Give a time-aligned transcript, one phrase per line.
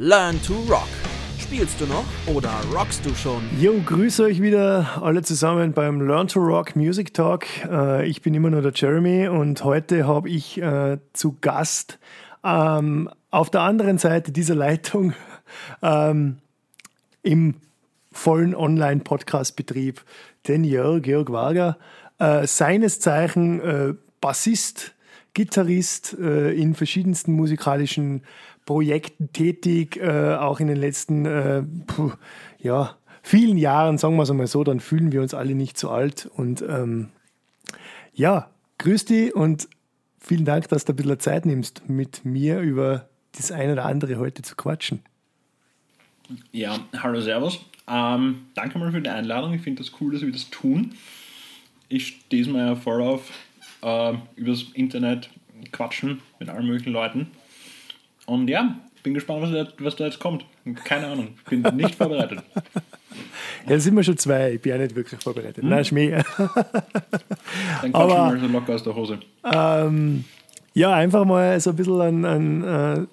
[0.00, 0.86] Learn to Rock.
[1.40, 3.42] Spielst du noch oder rockst du schon?
[3.60, 7.46] Jo, grüße euch wieder alle zusammen beim Learn to Rock Music Talk.
[7.68, 11.98] Äh, ich bin immer nur der Jeremy und heute habe ich äh, zu Gast
[12.44, 15.14] ähm, auf der anderen Seite dieser Leitung
[15.82, 16.36] ähm,
[17.24, 17.56] im
[18.12, 20.04] vollen Online-Podcast-Betrieb
[20.46, 21.76] den Jörg, Jörg Wager,
[22.20, 24.94] äh, seines Zeichen Bassist,
[25.34, 28.22] Gitarrist in verschiedensten musikalischen
[28.68, 32.12] Projekten tätig, äh, auch in den letzten äh, puh,
[32.58, 35.88] ja, vielen Jahren, sagen wir es einmal so, dann fühlen wir uns alle nicht zu
[35.88, 36.28] alt.
[36.36, 37.08] Und ähm,
[38.12, 39.70] ja, grüß dich und
[40.20, 44.16] vielen Dank, dass du ein bisschen Zeit nimmst, mit mir über das eine oder andere
[44.16, 45.00] heute zu quatschen.
[46.52, 47.64] Ja, hallo Servus.
[47.88, 49.54] Ähm, danke mal für die Einladung.
[49.54, 50.92] Ich finde das cool, dass wir das tun.
[51.88, 53.32] Ich stehe es mir ja voll auf,
[53.80, 55.30] äh, übers Internet
[55.72, 57.30] quatschen mit allen möglichen Leuten.
[58.28, 60.44] Und ja, bin gespannt, was da, was da jetzt kommt.
[60.84, 62.40] Keine Ahnung, bin nicht vorbereitet.
[63.66, 64.52] Ja, da sind wir schon zwei.
[64.52, 65.62] Ich bin ja nicht wirklich vorbereitet.
[65.62, 65.70] Hm.
[65.70, 66.10] Nein, Schmäh.
[66.38, 69.18] Dann quatschen Aber- wir mal so locker aus der Hose.
[69.44, 70.24] Ähm,
[70.74, 73.06] ja, einfach mal so ein bisschen ein, ein äh,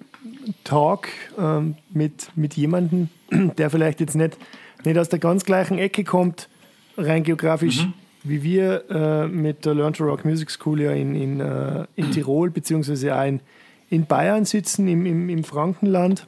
[0.64, 3.08] Talk ähm, mit, mit jemandem,
[3.58, 4.36] der vielleicht jetzt nicht,
[4.84, 6.48] nicht aus der ganz gleichen Ecke kommt,
[6.96, 7.86] rein geografisch,
[8.22, 12.12] wie wir äh, mit der Learn to Rock Music School ja in, in, äh, in
[12.12, 13.40] Tirol beziehungsweise auch in,
[13.90, 16.26] in Bayern sitzen, im, im, im Frankenland.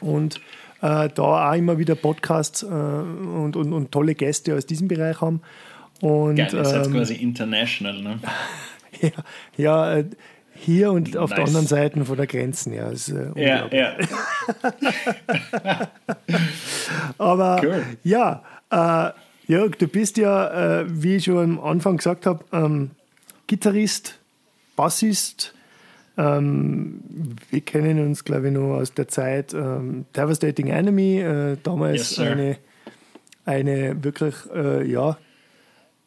[0.00, 0.36] Und
[0.82, 5.20] äh, da auch immer wieder Podcasts äh, und, und, und tolle Gäste aus diesem Bereich
[5.20, 5.40] haben.
[6.00, 8.20] Und, Geil, seid ähm, quasi international, ne?
[9.00, 9.10] ja,
[9.56, 10.04] ja äh,
[10.54, 11.48] hier und auf der Nice.
[11.48, 12.88] anderen Seite von der Grenzen, ja.
[12.88, 13.96] Ist, äh, Ja, ja.
[17.18, 17.84] Aber Cool.
[18.04, 19.10] ja, äh,
[19.48, 22.90] Jörg, du bist ja, äh, wie ich schon am Anfang gesagt habe, ähm,
[23.46, 24.18] Gitarrist,
[24.74, 25.54] Bassist.
[26.18, 27.00] Ähm,
[27.50, 32.18] wir kennen uns, glaube ich, noch aus der Zeit ähm, Devastating Enemy, äh, damals Yes,
[32.20, 32.56] eine,
[33.44, 35.18] eine wirklich äh, ja,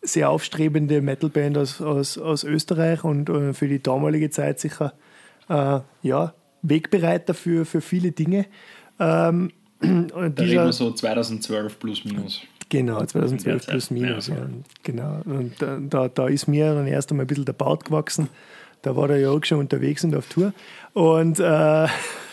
[0.01, 4.93] sehr aufstrebende Metalband aus, aus, aus Österreich und äh, für die damalige Zeit sicher
[5.49, 8.45] äh, ja, Wegbereiter für, für viele Dinge.
[8.99, 9.51] Ähm,
[9.81, 12.41] und Da reden dieser, wir so 2012 plus minus.
[12.69, 14.27] Genau, 2012 Derzeit, plus minus.
[14.27, 14.35] ja.
[14.35, 14.47] Ja.
[14.83, 15.21] Genau.
[15.25, 18.29] Und da, da, da ist mir dann erst einmal ein bisschen der Bart gewachsen.
[18.81, 20.53] Da war der Jörg schon unterwegs und auf Tour.
[20.93, 21.87] Und äh,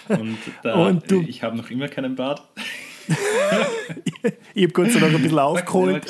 [0.09, 2.43] Und, da, Und du- ich habe noch immer keinen Bart.
[4.55, 6.05] ich habe Gott sei Dank ein bisschen aufgeholt.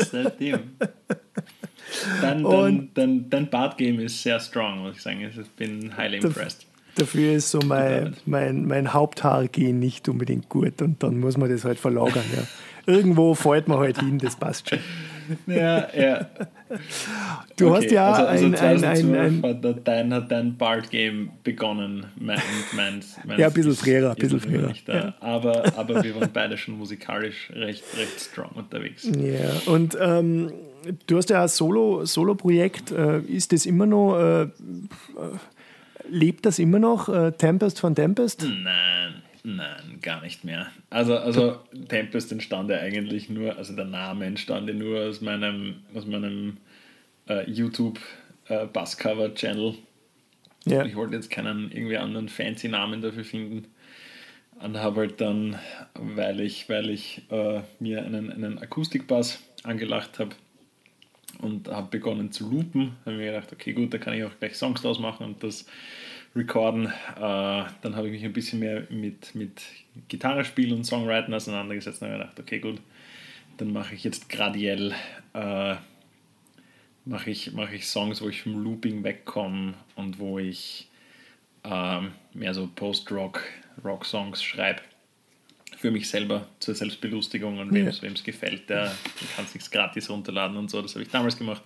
[2.21, 5.21] Dein, dein, dein, dein Bart-Game ist sehr strong, muss ich sagen.
[5.21, 6.67] Ich bin highly impressed.
[6.97, 10.81] Dafür ist so mein, mein, mein Haupthaargehen nicht unbedingt gut.
[10.83, 12.25] Und dann muss man das halt verlagern.
[12.35, 12.43] Ja.
[12.87, 14.79] Irgendwo fällt man halt hin, das passt schon.
[15.49, 16.27] Ja, ja.
[17.57, 20.57] Du Okay, hast ja also, also ein, ein, ein, 2012 ein, hat dein, hat dein
[20.57, 22.07] Bart-Game begonnen.
[22.17, 22.39] Mein,
[22.77, 24.95] mein, mein, Ja, ein bisschen früher, ein bisschen da.
[24.95, 25.15] ja.
[25.21, 29.05] Aber, aber wir waren beide schon musikalisch recht, recht strong unterwegs.
[29.05, 30.53] Ja, und ähm,
[31.09, 32.93] du hast ja ein Solo- Solo-Projekt.
[32.93, 34.49] äh, ist das immer noch, äh, äh,
[36.09, 38.45] lebt das immer noch, äh, Tempest von Tempest?
[38.45, 40.67] Nein, nein, gar nicht mehr.
[40.91, 45.77] Also, also Tempest entstand ja eigentlich nur, also der Name entstand ja nur aus meinem,
[45.95, 46.57] aus meinem
[47.29, 48.01] äh, YouTube
[48.49, 49.75] äh, Basscover Channel.
[50.65, 53.69] Ja, Ich wollte jetzt keinen irgendwie anderen fancy Namen dafür finden.
[54.59, 55.59] Und habe halt dann,
[55.95, 60.35] weil ich, weil ich äh, mir einen, einen Akustikbass angelacht habe
[61.39, 64.57] und habe begonnen zu loopen, habe mir gedacht, okay gut, da kann ich auch gleich
[64.57, 65.67] Songs draus machen und das
[66.37, 66.87] recorden.
[66.87, 69.63] Äh, dann habe ich mich ein bisschen mehr mit, mit
[70.09, 72.81] Gitarre spielen und Songwriting auseinandergesetzt und habe gedacht, okay gut,
[73.57, 74.95] dann mache ich jetzt gradiell
[75.33, 75.77] äh,
[77.07, 80.89] mache ich, mache ich Songs, wo ich vom Looping wegkomme und wo ich
[81.65, 83.43] ähm, mehr so Post-Rock,
[83.85, 84.83] Rock-Songs schreibe.
[85.77, 88.11] Für mich selber zur Selbstbelustigung und wem es Ja.
[88.25, 88.93] gefällt, der
[89.37, 90.81] kann sich gratis runterladen und so.
[90.83, 91.63] Das habe ich damals gemacht.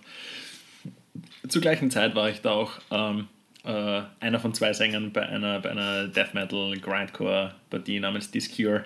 [1.47, 3.27] Zur gleichen Zeit war ich da auch ähm,
[3.63, 8.85] äh, einer von zwei Sängern bei einer, bei einer Death Metal Grindcore Partie namens Discure.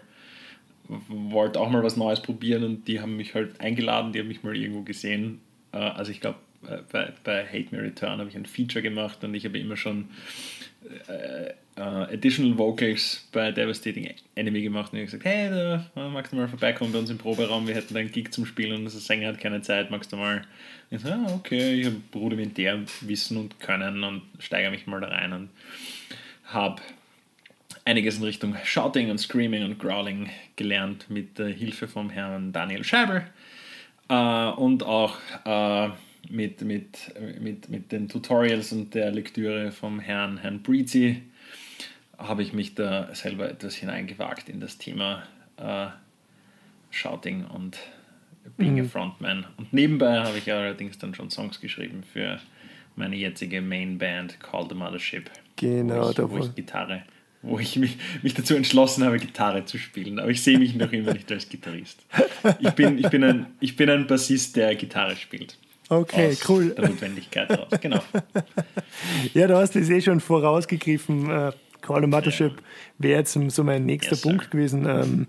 [0.88, 4.44] Wollte auch mal was Neues probieren und die haben mich halt eingeladen, die haben mich
[4.44, 5.41] mal irgendwo gesehen.
[5.72, 9.23] Äh, also ich glaube, äh, bei, bei Hate Me Return habe ich ein Feature gemacht
[9.23, 10.09] und ich habe immer schon
[11.77, 16.37] äh, äh, Additional Vocals bei Devastating Enemy gemacht und ich gesagt, hey, da, magst du
[16.37, 18.91] mal vorbeikommen bei uns im Proberaum, wir hätten da einen Gig zum Spielen und der
[18.91, 20.43] Sänger hat keine Zeit, magst du mal?
[20.89, 25.07] Ich so, ah, okay, ich habe rudimentär Wissen und Können und steigere mich mal da
[25.07, 25.49] rein und
[26.45, 26.81] habe
[27.83, 32.83] einiges in Richtung Shouting und Screaming und Growling gelernt mit der Hilfe vom Herrn Daniel
[32.83, 33.23] Scheibel
[34.09, 35.89] äh, und auch äh,
[36.29, 41.22] mit, mit, mit, mit den Tutorials und der Lektüre vom Herrn, Herrn Breezy
[42.17, 45.23] habe ich mich da selber etwas hineingewagt in das Thema
[45.58, 45.88] äh,
[46.91, 47.78] Shouting und
[48.58, 48.85] Being mhm.
[48.85, 49.46] a Frontman.
[49.58, 52.40] Und nebenbei habe ich allerdings dann schon Songs geschrieben für
[52.96, 55.29] meine jetzige Mainband Call the Mothership.
[55.56, 57.03] Genau, wo ich, wo ich Gitarre,
[57.41, 60.20] wo ich mich, mich dazu entschlossen habe, Gitarre zu spielen.
[60.20, 62.06] Aber ich sehe mich noch immer nicht als Gitarrist.
[62.59, 65.58] Ich bin, ich bin, ein, ich bin ein Bassist, der Gitarre spielt.
[65.90, 66.73] Okay, aus cool.
[66.73, 67.68] Der Notwendigkeit raus.
[67.79, 68.02] Genau.
[69.34, 71.29] ja, du hast das eh schon vorausgegriffen.
[71.85, 72.64] Call Mothership ja.
[72.97, 74.85] wäre jetzt so mein nächster yes, Punkt gewesen.
[74.87, 75.28] Ähm,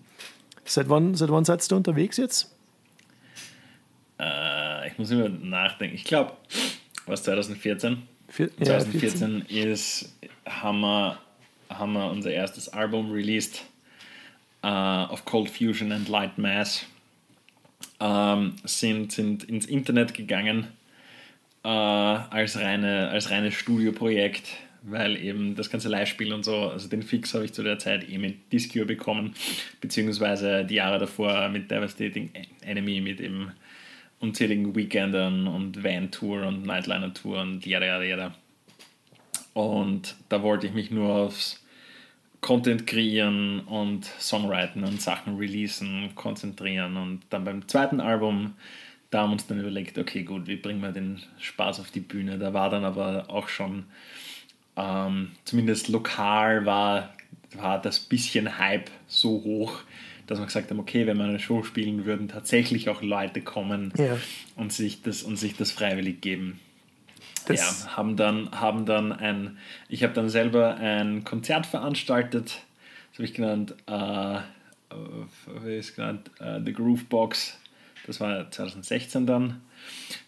[0.65, 2.55] seit, wann, seit wann seid ihr unterwegs jetzt?
[4.19, 5.95] Äh, ich muss immer nachdenken.
[5.95, 6.33] Ich glaube,
[7.07, 8.03] was 2014?
[8.29, 10.17] Vier, 2014 ja, ist,
[10.47, 11.19] haben wir,
[11.69, 13.63] haben wir unser erstes Album released
[14.65, 16.87] uh, auf Cold Fusion and Light Mass.
[18.01, 20.69] Ähm, sind, sind ins Internet gegangen
[21.67, 24.49] äh, als, reine, als reines Studioprojekt,
[24.89, 28.09] weil eben das ganze Live-Spiel und so, also den Fix habe ich zu der Zeit
[28.09, 29.35] eh mit Discure bekommen,
[29.81, 32.31] beziehungsweise die Jahre davor mit Devastating
[32.63, 33.53] Enemy, mit eben
[34.21, 38.35] unzähligen Weekendern und Van-Tour und Nightliner-Tour und jada, jada, jada.
[39.53, 41.63] Und da wollte ich mich nur aufs
[42.41, 46.97] Content kreieren und Songwriten und Sachen releasen konzentrieren.
[46.97, 48.55] Und dann beim zweiten Album,
[49.11, 52.01] da haben wir uns dann überlegt, okay, gut, wie bringen wir den Spaß auf die
[52.01, 52.39] Bühne?
[52.39, 53.87] Da war dann aber auch schon,
[54.77, 57.15] ähm, zumindest lokal war,
[57.55, 59.81] war das bisschen Hype so hoch,
[60.27, 63.93] dass wir gesagt haben, okay, wenn wir eine Show spielen würden, tatsächlich auch Leute kommen
[63.97, 64.19] ja.
[64.57, 66.61] und, sich das, und sich das freiwillig geben.
[67.47, 69.59] Das ja, haben dann, haben dann ein,
[69.89, 72.63] ich habe dann selber ein Konzert veranstaltet,
[73.11, 74.41] das habe ich genannt, äh,
[75.65, 77.57] wie ist genannt, uh, The Groove Box,
[78.07, 79.63] das war 2016 dann,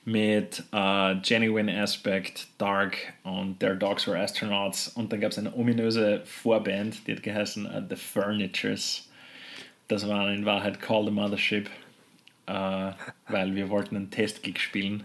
[0.09, 4.89] mit uh, Genuine Aspect, Dark und Their Dogs Were Astronauts.
[4.89, 9.09] Und dann gab es eine ominöse Vorband, die hat geheißen uh, The Furnitures.
[9.87, 11.69] Das war in Wahrheit Call the Mothership,
[12.47, 12.91] äh,
[13.29, 15.05] weil wir wollten einen Testgig spielen.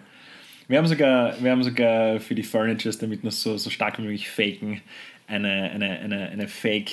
[0.68, 4.04] Wir haben sogar, wir haben sogar für die Furnitures, damit wir so, so stark wie
[4.04, 4.82] möglich faken,
[5.28, 6.92] eine, eine, eine, eine Fake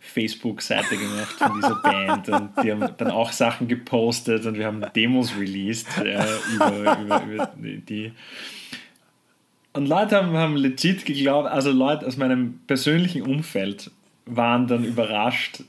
[0.00, 4.84] Facebook-Seite gemacht von dieser Band und die haben dann auch Sachen gepostet und wir haben
[4.96, 6.24] Demos released äh,
[6.54, 8.12] über, über, über die.
[9.72, 13.90] Und Leute haben, haben legit geglaubt, also Leute aus meinem persönlichen Umfeld
[14.26, 15.62] waren dann überrascht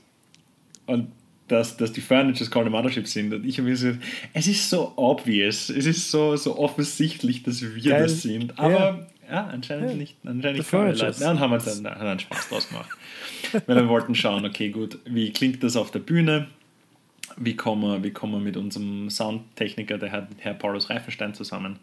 [0.86, 1.12] und
[1.48, 3.32] dass, dass die Furnitures Call the Mothership sind.
[3.34, 3.98] Und ich habe mir gesagt,
[4.32, 8.04] es ist so obvious, es ist so, so offensichtlich, dass wir Geil.
[8.04, 8.58] das sind.
[8.58, 9.96] Aber ja, ja anscheinend ja.
[9.96, 10.16] nicht.
[10.24, 11.14] Anscheinend nicht Leute.
[11.20, 12.88] Dann haben wir dann, dann einen Spaß draus gemacht.
[13.66, 16.48] Weil wir wollten schauen, okay, gut, wie klingt das auf der Bühne?
[17.36, 21.78] Wie kommen wir, wie kommen wir mit unserem Soundtechniker, der Herr, Herr Paulus Reifenstein, zusammen?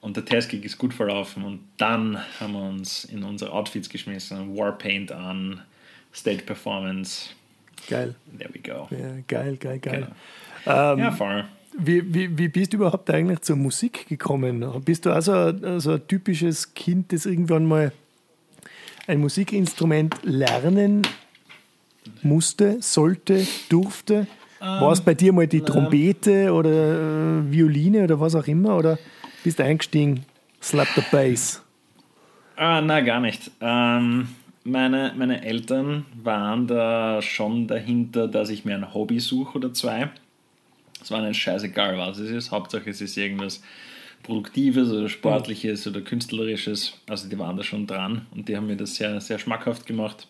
[0.00, 4.56] Und der Testgig ist gut verlaufen und dann haben wir uns in unsere Outfits geschmissen,
[4.56, 5.60] Warpaint an,
[6.12, 7.30] Stage Performance,
[7.88, 8.14] Geil.
[8.38, 8.88] There we go.
[8.90, 10.08] Ja, geil, geil, geil.
[10.64, 10.92] Genau.
[10.92, 11.44] Ähm, ja, voll.
[11.78, 14.64] Wie, wie, wie bist du überhaupt eigentlich zur Musik gekommen?
[14.84, 17.92] Bist du also, also ein typisches Kind, das irgendwann mal
[19.10, 21.02] ein Musikinstrument lernen
[22.22, 24.26] musste, sollte, durfte?
[24.60, 28.76] War es bei dir mal die Trompete oder äh, Violine oder was auch immer?
[28.76, 28.98] Oder
[29.42, 30.24] bist du eingestiegen,
[30.62, 31.62] slap the bass?
[32.56, 33.50] Ah, na, gar nicht.
[33.62, 34.28] Ähm,
[34.64, 40.10] meine, meine Eltern waren da schon dahinter, dass ich mir ein Hobby suche oder zwei.
[41.02, 42.50] Es war ihnen scheißegal, was es ist.
[42.50, 43.62] Hauptsache es ist irgendwas
[44.22, 46.94] Produktives oder Sportliches oder Künstlerisches.
[47.08, 50.26] Also die waren da schon dran und die haben mir das sehr, sehr schmackhaft gemacht.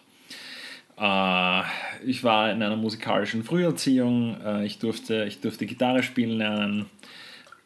[0.98, 1.62] Äh,
[2.04, 4.36] ich war in einer musikalischen Früherziehung.
[4.44, 6.86] Äh, ich, durfte, ich durfte Gitarre spielen lernen.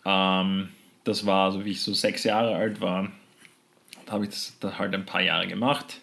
[0.04, 0.68] Ähm,
[1.04, 3.10] das war so, wie ich so sechs Jahre alt war.
[4.06, 6.00] Da habe ich das halt ein paar Jahre gemacht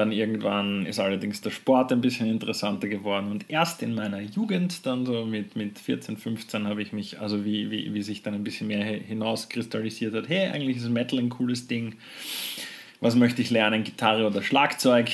[0.00, 4.86] dann irgendwann ist allerdings der Sport ein bisschen interessanter geworden und erst in meiner Jugend,
[4.86, 8.34] dann so mit, mit 14, 15, habe ich mich, also wie, wie, wie sich dann
[8.34, 11.96] ein bisschen mehr hinauskristallisiert hat, hey, eigentlich ist Metal ein cooles Ding.
[13.00, 15.10] Was möchte ich lernen, Gitarre oder Schlagzeug?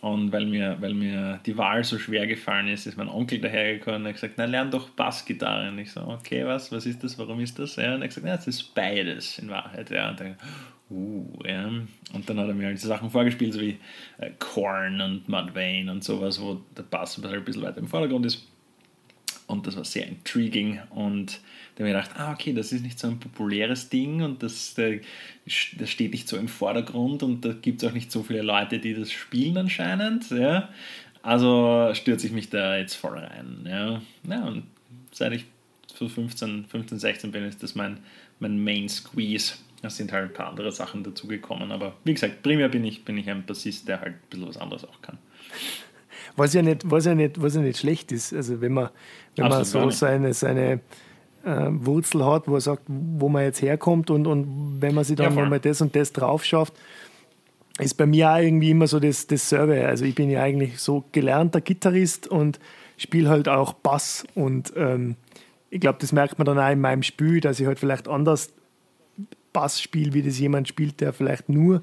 [0.00, 4.00] Und weil mir, weil mir die Wahl so schwer gefallen ist, ist mein Onkel dahergekommen
[4.00, 5.68] und hat gesagt, na lern doch Bassgitarre.
[5.68, 7.76] Und ich so, okay, was, was ist das, warum ist das?
[7.76, 9.90] Ja, und er hat gesagt, na, es ist beides in Wahrheit.
[9.90, 10.36] Ja, und dann,
[10.92, 11.68] uh, ja.
[12.12, 13.78] Und dann hat er mir halt so Sachen vorgespielt, so wie
[14.18, 18.46] äh, Korn und Mudvayne und sowas, wo der Bass ein bisschen weiter im Vordergrund ist.
[19.46, 21.40] Und das war sehr intriguing und
[21.74, 24.74] da habe ich gedacht, ah, okay, das ist nicht so ein populäres Ding und das,
[24.74, 28.78] das steht nicht so im Vordergrund und da gibt es auch nicht so viele Leute,
[28.78, 30.30] die das spielen anscheinend.
[30.30, 30.68] Ja.
[31.22, 33.66] Also stürze ich mich da jetzt voll rein.
[33.66, 34.02] Ja.
[34.28, 34.64] ja und
[35.12, 35.44] seit ich
[35.94, 37.98] so 15, 15, 16 bin, ist das mein,
[38.38, 39.54] mein Main Squeeze.
[39.82, 41.72] Da sind halt ein paar andere Sachen dazugekommen.
[41.72, 44.56] Aber wie gesagt, primär bin ich, bin ich ein Bassist, der halt ein bisschen was
[44.56, 45.18] anderes auch kann.
[46.36, 48.32] Was ja nicht, was ja nicht, was ja nicht schlecht ist.
[48.32, 48.90] Also wenn man,
[49.36, 50.80] wenn man so seine, seine
[51.44, 55.16] äh, Wurzel hat, wo er sagt, wo man jetzt herkommt und, und wenn man sich
[55.16, 56.74] dann ja, nochmal das und das drauf schafft,
[57.78, 59.86] ist bei mir auch irgendwie immer so das, dasselbe.
[59.86, 62.60] Also ich bin ja eigentlich so gelernter Gitarrist und
[62.96, 65.16] spiele halt auch Bass und ähm,
[65.70, 68.52] ich glaube, das merkt man dann auch in meinem Spiel, dass ich halt vielleicht anders
[69.52, 71.82] Bass spiele, wie das jemand spielt, der vielleicht nur,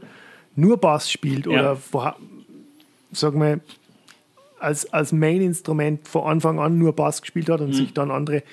[0.56, 1.74] nur Bass spielt ja.
[1.74, 2.16] oder
[3.12, 3.60] sagen wir
[4.60, 7.74] als, als Main-Instrument von Anfang an nur Bass gespielt hat und mhm.
[7.74, 8.44] sich dann andere,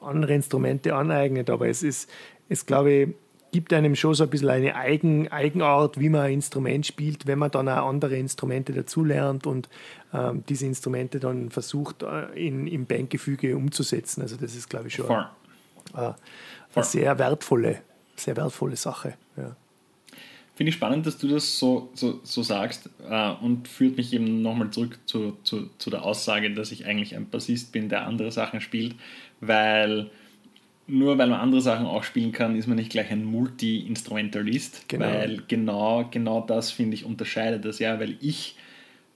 [0.00, 1.50] andere Instrumente aneignet.
[1.50, 2.10] Aber es ist,
[2.48, 3.08] es glaube ich,
[3.52, 7.38] gibt einem schon so ein bisschen eine Eigen, Eigenart, wie man ein Instrument spielt, wenn
[7.38, 9.68] man dann auch andere Instrumente dazulernt und
[10.12, 14.22] ähm, diese Instrumente dann versucht, äh, in, im Bandgefüge umzusetzen.
[14.22, 16.12] Also das ist, glaube ich, schon äh,
[16.74, 17.82] eine sehr wertvolle,
[18.16, 19.14] sehr wertvolle Sache.
[19.36, 19.56] Ja.
[20.54, 24.42] Finde ich spannend, dass du das so, so, so sagst äh, und führt mich eben
[24.42, 28.30] nochmal zurück zu, zu, zu der Aussage, dass ich eigentlich ein Bassist bin, der andere
[28.30, 28.94] Sachen spielt,
[29.40, 30.10] weil
[30.86, 35.06] nur weil man andere Sachen auch spielen kann, ist man nicht gleich ein Multi-Instrumentalist, genau.
[35.06, 38.56] weil genau, genau das, finde ich, unterscheidet das ja, weil ich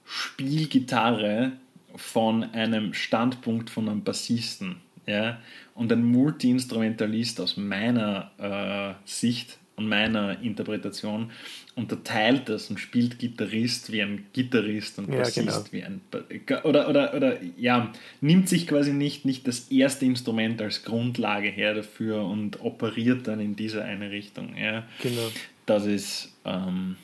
[0.04, 1.52] spiele Gitarre
[1.96, 4.76] von einem Standpunkt von einem Bassisten.
[5.06, 5.40] Ja?
[5.74, 11.30] Und ein Multi-Instrumentalist aus meiner äh, Sicht und meiner Interpretation
[11.74, 15.64] unterteilt das und spielt Gitarrist wie ein Gitarrist und Bassist ja, genau.
[15.72, 20.62] wie ein ba oder, oder, oder ja, nimmt sich quasi nicht, nicht das erste Instrument
[20.62, 24.56] als Grundlage her dafür und operiert dann in diese eine Richtung.
[24.56, 24.84] Ja.
[25.02, 25.28] Genau.
[25.66, 26.96] Das ist ähm,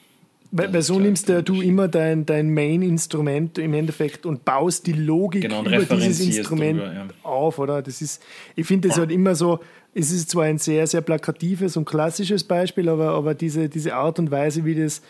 [0.54, 4.92] weil, weil so nimmst du, du immer dein, dein Main-Instrument im Endeffekt und baust die
[4.92, 7.06] Logik genau, über dieses Instrument drüber, ja.
[7.22, 7.80] auf, oder?
[7.80, 8.22] Das ist,
[8.54, 9.60] ich finde das halt immer so,
[9.94, 14.18] es ist zwar ein sehr, sehr plakatives und klassisches Beispiel, aber, aber diese, diese Art
[14.18, 15.00] und Weise, wie das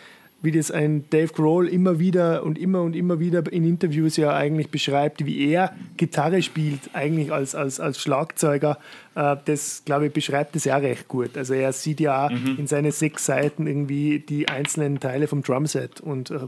[0.43, 4.35] wie das ein Dave Grohl immer wieder und immer und immer wieder in Interviews ja
[4.35, 8.77] eigentlich beschreibt, wie er Gitarre spielt, eigentlich als, als, als Schlagzeuger,
[9.15, 11.37] äh, das, glaube ich, beschreibt es ja recht gut.
[11.37, 12.57] Also er sieht ja mhm.
[12.59, 16.39] in seinen sechs Seiten irgendwie die einzelnen Teile vom Drumset und äh,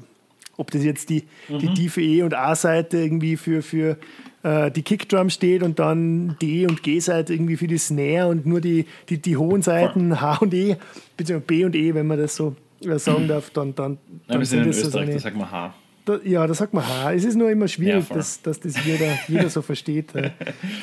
[0.57, 1.59] ob das jetzt die, mhm.
[1.59, 3.97] die tiefe E- und A-Seite irgendwie für, für
[4.43, 8.61] äh, die Kickdrum steht und dann D- und G-Seite irgendwie für die Snare und nur
[8.61, 10.77] die, die, die hohen Seiten H und E,
[11.17, 12.55] beziehungsweise B und E, wenn man das so
[12.99, 15.73] sagen darf, dann, dann, dann wir sind in Österreich, so eine, da sagt man H.
[16.05, 17.13] Da, ja, da sagt man H.
[17.13, 20.13] Es ist nur immer schwierig, ja, dass, dass das jeder, jeder so versteht.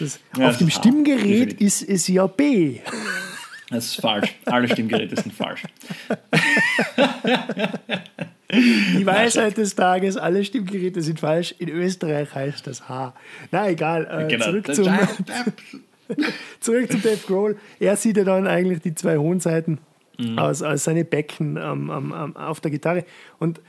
[0.00, 2.80] Das, ja, auf dem Stimmgerät ist es ja B.
[3.70, 4.34] Das ist falsch.
[4.44, 5.62] Alle Stimmgeräte sind falsch.
[8.52, 11.54] Die Weisheit des Tages, alle Stimmgeräte sind falsch.
[11.58, 13.14] In Österreich heißt das H.
[13.50, 14.44] Na egal, äh, genau.
[14.44, 14.86] zurück, zum,
[16.60, 17.56] zurück zum Dave Grohl.
[17.80, 19.78] Er sieht ja dann eigentlich die zwei hohen Seiten
[20.30, 20.38] mhm.
[20.38, 23.04] als, als seine Becken ähm, ähm, auf der Gitarre.
[23.38, 23.60] Und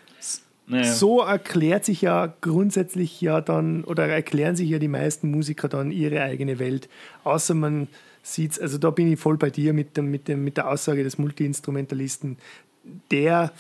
[0.68, 0.92] naja.
[0.92, 5.92] so erklärt sich ja grundsätzlich ja dann, oder erklären sich ja die meisten Musiker dann
[5.92, 6.90] ihre eigene Welt.
[7.24, 7.88] Außer man
[8.22, 11.04] sieht also da bin ich voll bei dir mit, dem, mit, dem, mit der Aussage
[11.04, 12.38] des Multi-Instrumentalisten.
[13.12, 13.52] Der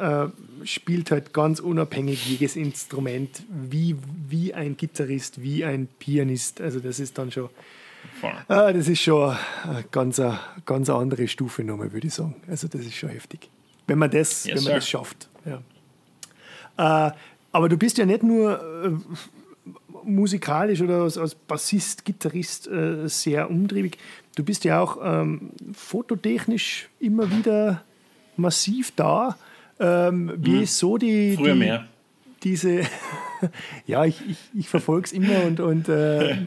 [0.00, 0.26] äh,
[0.64, 3.96] spielt halt ganz unabhängig jedes Instrument, wie,
[4.28, 6.60] wie ein Gitarrist, wie ein Pianist.
[6.60, 7.48] Also das ist dann schon
[8.48, 12.36] Ah, das ist schon eine ganz, eine ganz andere Stufe nochmal, würde ich sagen.
[12.48, 13.50] Also das ist schon heftig.
[13.86, 15.28] Wenn man das, yes, wenn man das schafft.
[15.44, 17.08] Ja.
[17.08, 17.12] Äh,
[17.52, 18.90] aber du bist ja nicht nur äh,
[20.04, 23.98] musikalisch oder als, als Bassist, Gitarrist äh, sehr umtriebig.
[24.36, 27.84] Du bist ja auch ähm, fototechnisch immer wieder
[28.36, 29.36] massiv da.
[29.78, 30.62] Ähm, wie hm.
[30.62, 31.36] ist so die.
[31.36, 31.86] Früher die, mehr.
[32.42, 32.82] Diese.
[33.86, 35.60] ja, ich, ich, ich verfolge es immer und.
[35.60, 36.46] und Äh,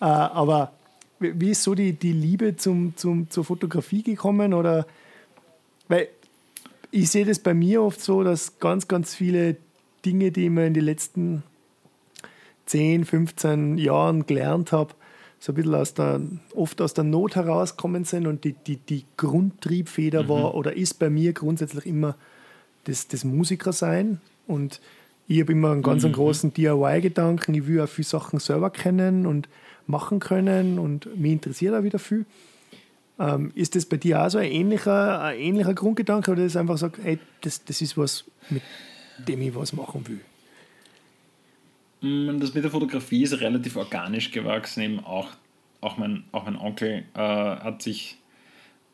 [0.00, 0.72] aber
[1.18, 4.54] wie ist so die, die Liebe zum, zum, zur Fotografie gekommen?
[4.54, 4.86] Oder
[5.88, 6.08] weil
[6.90, 9.56] ich sehe das bei mir oft so, dass ganz, ganz viele
[10.04, 11.42] Dinge, die ich mir in den letzten
[12.66, 14.94] 10, 15 Jahren gelernt habe,
[15.38, 16.20] so ein bisschen aus der,
[16.54, 20.28] oft aus der Not herauskommen sind und die, die, die Grundtriebfeder mhm.
[20.28, 22.16] war oder ist bei mir grundsätzlich immer
[22.84, 24.20] das, das Musikersein.
[24.46, 24.80] Und
[25.28, 26.12] ich habe immer einen ganz mhm.
[26.12, 27.54] großen DIY-Gedanken.
[27.54, 29.48] Ich will auch viele Sachen selber kennen und
[29.86, 32.26] machen können und mich interessiert auch wieder viel.
[33.18, 36.76] Ähm, ist das bei dir auch so ein ähnlicher, ein ähnlicher Grundgedanke oder ist einfach
[36.76, 38.62] so, hey, das, das ist was, mit
[39.26, 40.20] dem ich was machen will?
[42.02, 44.82] Mm, das mit der Fotografie ist relativ organisch gewachsen.
[44.82, 45.28] Eben auch,
[45.80, 48.18] auch, mein, auch mein Onkel äh, hat sich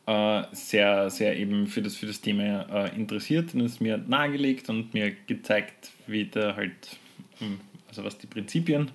[0.06, 4.68] äh, sehr, sehr eben für das, für das Thema äh, interessiert und es mir nahegelegt
[4.68, 6.96] und mir gezeigt, wie da halt,
[7.38, 7.58] hm,
[7.88, 8.90] also was die Prinzipien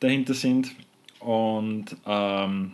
[0.00, 0.72] dahinter sind.
[1.24, 2.72] Und ähm,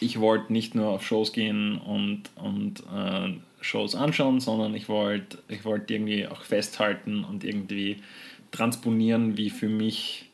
[0.00, 5.38] ich wollte nicht nur auf Shows gehen und, und äh, Shows anschauen, sondern ich wollte
[5.48, 7.98] ich wollt irgendwie auch festhalten und irgendwie
[8.50, 10.30] transponieren, wie für mich,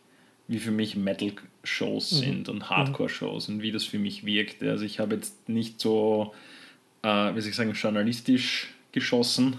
[0.48, 2.16] wie für mich Metal-Shows mhm.
[2.16, 4.62] sind und Hardcore-Shows und wie das für mich wirkt.
[4.62, 6.34] Also ich habe jetzt nicht so,
[7.02, 9.58] äh, wie soll ich sagen, journalistisch geschossen,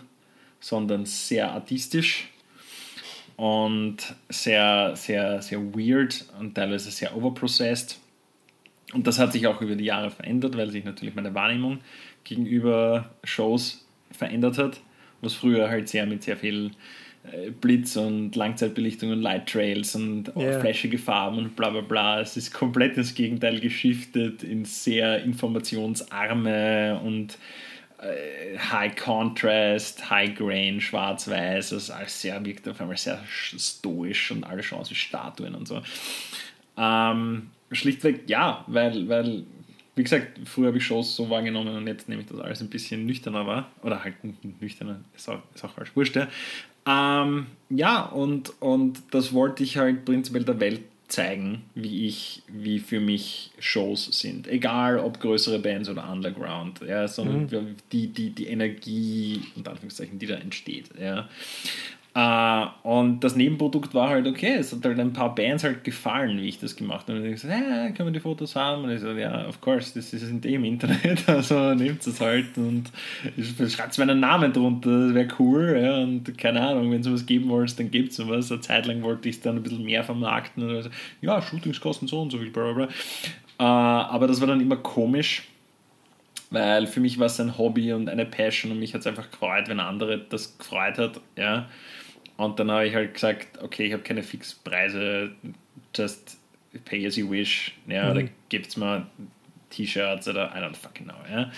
[0.59, 2.30] sondern sehr artistisch
[3.37, 3.97] und
[4.29, 7.99] sehr, sehr, sehr weird und teilweise sehr overprocessed.
[8.93, 11.79] Und das hat sich auch über die Jahre verändert, weil sich natürlich meine Wahrnehmung
[12.23, 14.81] gegenüber Shows verändert hat,
[15.21, 16.71] was früher halt sehr mit sehr viel
[17.23, 20.59] äh, Blitz und Langzeitbelichtung und Light Trails und yeah.
[20.59, 22.19] flashige Farben und bla bla bla.
[22.19, 27.37] Es ist komplett ins Gegenteil geschiftet in sehr informationsarme und
[28.01, 31.73] High Contrast, High Grain, schwarz-weiß.
[31.73, 35.81] Also alles sehr, wirkt auf einmal sehr stoisch und alle wie Statuen und so.
[36.77, 39.43] Ähm, schlichtweg ja, weil, weil
[39.95, 42.69] wie gesagt, früher habe ich Shows so wahrgenommen und jetzt nehme ich das alles ein
[42.69, 43.69] bisschen nüchterner wahr.
[43.83, 44.15] Oder halt
[44.61, 46.15] nüchterner, ist auch, ist auch falsch, wurscht.
[46.15, 46.27] Ja,
[46.87, 52.79] ähm, ja und, und das wollte ich halt prinzipiell der Welt zeigen, wie ich, wie
[52.79, 54.47] für mich Shows sind.
[54.47, 57.75] Egal ob größere Bands oder Underground, ja, sondern mhm.
[57.91, 60.89] die, die, die Energie, und Anführungszeichen, die da entsteht.
[60.99, 61.29] Ja.
[62.13, 66.41] Uh, und das Nebenprodukt war halt, okay, es hat halt ein paar Bands halt gefallen,
[66.41, 67.19] wie ich das gemacht habe.
[67.19, 68.83] Und ich gesagt, hey, können wir die Fotos haben?
[68.83, 72.57] Und ich so, ja, of course, das ist in dem Internet, also nehmt es halt
[72.57, 72.91] und
[73.69, 75.79] schreibt meinen Namen drunter, das wäre cool.
[75.81, 78.51] Ja, und keine Ahnung, wenn es was geben wollt, dann gebt es was.
[78.51, 80.63] Eine Zeit lang wollte ich es dann ein bisschen mehr vermarkten.
[80.63, 80.89] Und so,
[81.21, 82.87] ja, Shootings kosten so und so viel, bla bla bla.
[83.57, 85.43] Uh, aber das war dann immer komisch
[86.51, 89.31] weil für mich war es ein Hobby und eine Passion und mich hat es einfach
[89.31, 91.21] gefreut, wenn andere das gefreut hat.
[91.37, 91.69] Ja.
[92.41, 95.29] Und dann habe ich halt gesagt, okay, ich habe keine Fixpreise,
[95.95, 96.39] just
[96.85, 97.71] pay as you wish.
[97.85, 98.11] Ja, mhm.
[98.11, 99.05] oder gibt es mal
[99.69, 101.15] T-Shirts oder I don't fucking know.
[101.31, 101.51] Ja.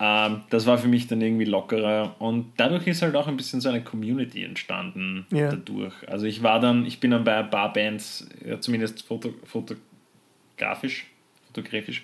[0.00, 3.62] Ähm, das war für mich dann irgendwie lockerer und dadurch ist halt auch ein bisschen
[3.62, 5.48] so eine Community entstanden ja.
[5.48, 5.94] dadurch.
[6.06, 11.06] Also ich war dann, ich bin dann bei Barbands, ja, zumindest foto, fotografisch,
[11.46, 12.02] fotografisch,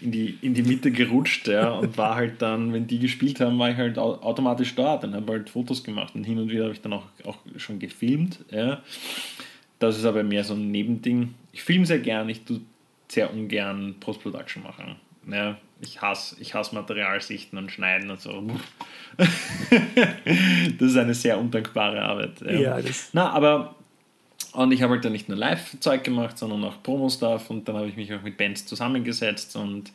[0.00, 3.58] in die, in die Mitte gerutscht ja, und war halt dann, wenn die gespielt haben,
[3.58, 6.74] war ich halt automatisch dort und habe halt Fotos gemacht und hin und wieder habe
[6.74, 8.44] ich dann auch, auch schon gefilmt.
[8.50, 8.82] Ja.
[9.78, 11.34] Das ist aber mehr so ein Nebending.
[11.52, 12.60] Ich filme sehr gern, ich tue
[13.08, 14.96] sehr ungern Post-Production machen.
[15.30, 18.46] Ja, ich hasse, ich hasse Materialsichten und Schneiden und so.
[19.18, 22.40] das ist eine sehr undankbare Arbeit.
[22.42, 23.75] Ja, ja das Na, aber
[24.56, 27.88] und ich habe halt dann nicht nur Live-Zeug gemacht, sondern auch Promo-Stuff und dann habe
[27.88, 29.92] ich mich auch mit Bands zusammengesetzt und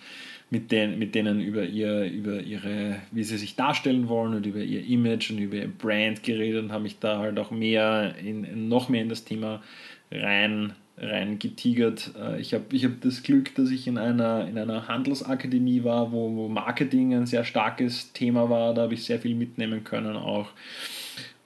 [0.52, 4.60] mit, den, mit denen über, ihr, über ihre, wie sie sich darstellen wollen und über
[4.60, 8.68] ihr Image und über ihr Brand geredet und habe mich da halt auch mehr in,
[8.68, 9.64] noch mehr in das Thema
[10.12, 12.12] rein, rein getigert.
[12.20, 16.12] Äh, ich habe ich hab das Glück, dass ich in einer, in einer Handelsakademie war,
[16.12, 18.74] wo, wo Marketing ein sehr starkes Thema war.
[18.74, 20.50] Da habe ich sehr viel mitnehmen können auch.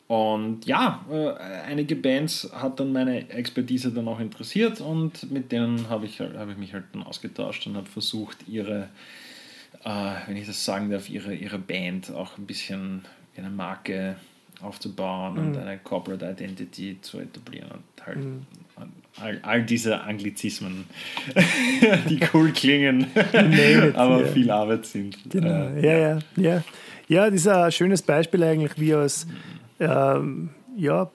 [0.08, 1.34] Und ja, äh,
[1.68, 6.48] einige Bands hat dann meine Expertise dann auch interessiert und mit denen habe ich, hab
[6.50, 8.90] ich mich halt dann ausgetauscht und habe versucht, ihre,
[9.84, 13.02] äh, wenn ich das sagen darf, ihre, ihre Band auch ein bisschen
[13.36, 14.18] eine Marke
[14.62, 15.40] aufzubauen mhm.
[15.40, 18.46] und eine Corporate Identity zu etablieren und halt mhm.
[19.20, 20.86] all, all diese Anglizismen,
[22.10, 23.08] die cool klingen,
[23.96, 24.28] aber ja.
[24.28, 25.18] viel Arbeit sind.
[25.32, 25.70] Genau.
[25.70, 26.64] Äh, ja, ja, ja.
[27.08, 29.28] Ja, das ist ein schönes Beispiel eigentlich, wie aus
[29.80, 31.10] ähm, ja,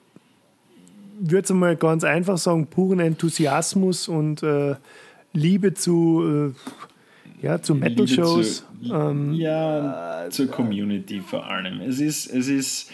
[1.21, 4.75] würde es mal ganz einfach sagen, puren Enthusiasmus und äh,
[5.33, 6.53] Liebe zu,
[7.43, 8.67] äh, ja, zu Metal-Shows.
[8.91, 11.81] Ähm, ja, zur Community vor allem.
[11.81, 12.91] Es ist, es ist,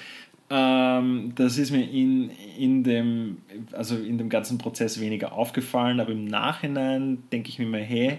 [0.50, 3.38] ähm, das ist mir in, in, dem,
[3.72, 8.18] also in dem ganzen Prozess weniger aufgefallen, aber im Nachhinein denke ich mir mal, hey,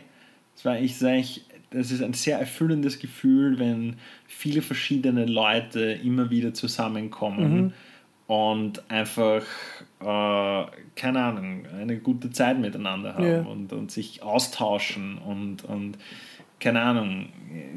[0.56, 6.30] das war ich, eigentlich das ist ein sehr erfüllendes Gefühl, wenn viele verschiedene Leute immer
[6.30, 7.74] wieder zusammenkommen mhm.
[8.28, 9.44] und einfach,
[10.00, 13.42] äh, keine Ahnung, eine gute Zeit miteinander haben ja.
[13.42, 15.98] und, und sich austauschen und, und
[16.60, 17.28] keine Ahnung,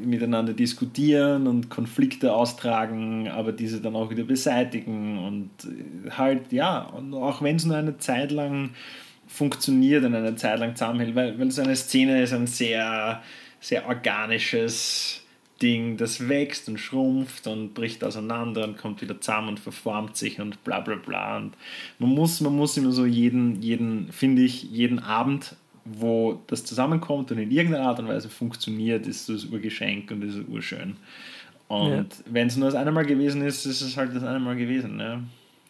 [0.03, 5.49] miteinander diskutieren und Konflikte austragen, aber diese dann auch wieder beseitigen und
[6.17, 8.71] halt, ja, und auch wenn es nur eine Zeit lang
[9.27, 13.21] funktioniert und eine Zeit lang zusammenhält, weil, weil so eine Szene ist ein sehr
[13.61, 15.21] sehr organisches
[15.61, 20.41] Ding, das wächst und schrumpft und bricht auseinander und kommt wieder zusammen und verformt sich
[20.41, 21.37] und bla bla bla.
[21.37, 21.53] Und
[21.99, 27.31] man muss, man muss immer so jeden, jeden, finde ich, jeden Abend, wo das zusammenkommt
[27.31, 30.97] und in irgendeiner Art und Weise funktioniert, ist das Urgeschenk und ist urschön.
[31.67, 32.05] Und ja.
[32.25, 34.97] wenn es nur das eine Mal gewesen ist, ist es halt das eine Mal gewesen.
[34.97, 35.23] Ne?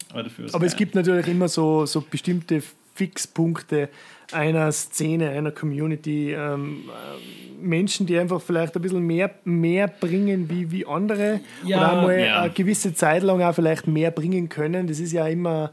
[0.09, 2.63] Aber, dafür Aber es gibt natürlich immer so, so bestimmte
[3.01, 3.89] Fixpunkte
[4.31, 6.33] einer Szene, einer Community.
[6.33, 11.77] Ähm, äh, Menschen, die einfach vielleicht ein bisschen mehr, mehr bringen wie, wie andere Ja,
[11.77, 12.41] oder einmal ja.
[12.41, 14.85] eine gewisse Zeit lang auch vielleicht mehr bringen können.
[14.85, 15.71] Das ist ja immer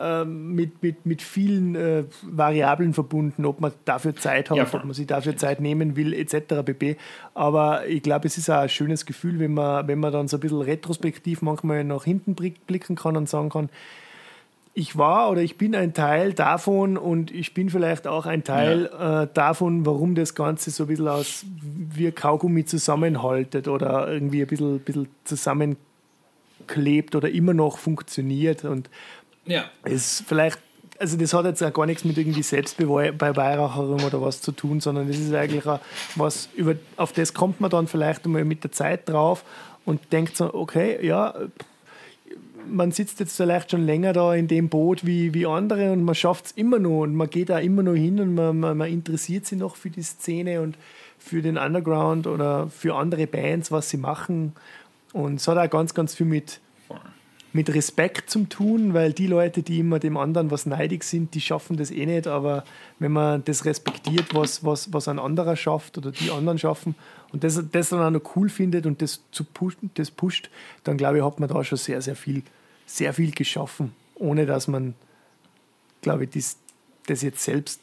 [0.00, 4.84] ähm, mit, mit, mit vielen äh, Variablen verbunden, ob man dafür Zeit hat, Ja, ob
[4.84, 6.62] man sich dafür Zeit nehmen will, etc.
[6.64, 6.96] pp.
[7.34, 10.36] Aber ich glaube, es ist auch ein schönes Gefühl, wenn man, wenn man dann so
[10.36, 13.68] ein bisschen retrospektiv manchmal nach hinten blick- blicken kann und sagen kann,
[14.78, 18.86] ich war oder ich bin ein Teil davon und ich bin vielleicht auch ein Teil
[18.86, 24.46] äh, davon, warum das Ganze so ein bisschen aus wie Kaugummi zusammenhaltet oder irgendwie ein
[24.46, 28.64] bisschen, bisschen zusammenklebt oder immer noch funktioniert.
[28.64, 28.88] Und
[29.46, 29.64] Ja.
[29.82, 30.60] es vielleicht,
[31.00, 35.08] also das hat jetzt auch gar nichts mit irgendwie Selbstbeweihräucherung oder was zu tun, sondern
[35.08, 35.80] das ist eigentlich auch
[36.14, 39.44] was, über, auf das kommt man dann vielleicht einmal mit der Zeit drauf
[39.84, 41.34] und denkt so, okay, ja,
[42.70, 46.14] man sitzt jetzt vielleicht schon länger da in dem Boot wie, wie andere und man
[46.14, 48.90] schafft es immer noch und man geht da immer noch hin und man, man, man
[48.90, 50.76] interessiert sich noch für die Szene und
[51.18, 54.52] für den Underground oder für andere Bands, was sie machen.
[55.12, 56.60] Und es hat auch ganz, ganz viel mit,
[57.52, 61.40] mit Respekt zum tun, weil die Leute, die immer dem anderen was neidig sind, die
[61.40, 62.26] schaffen das eh nicht.
[62.26, 62.64] Aber
[62.98, 66.94] wenn man das respektiert, was, was, was ein anderer schafft oder die anderen schaffen
[67.32, 70.50] und das, das dann auch noch cool findet und das, zu pushen, das pusht,
[70.84, 72.42] dann glaube ich, hat man da schon sehr, sehr viel,
[72.88, 74.94] sehr viel geschaffen, ohne dass man,
[76.00, 76.56] glaube ich, das,
[77.06, 77.80] das jetzt selbst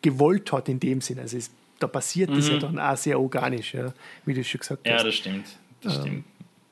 [0.00, 1.18] gewollt hat in dem Sinn.
[1.18, 3.92] Also es, da passiert das ja dann auch sehr organisch, ja,
[4.24, 5.04] wie du schon gesagt Ja, hast.
[5.04, 5.46] das stimmt.
[5.82, 6.24] Das stimmt.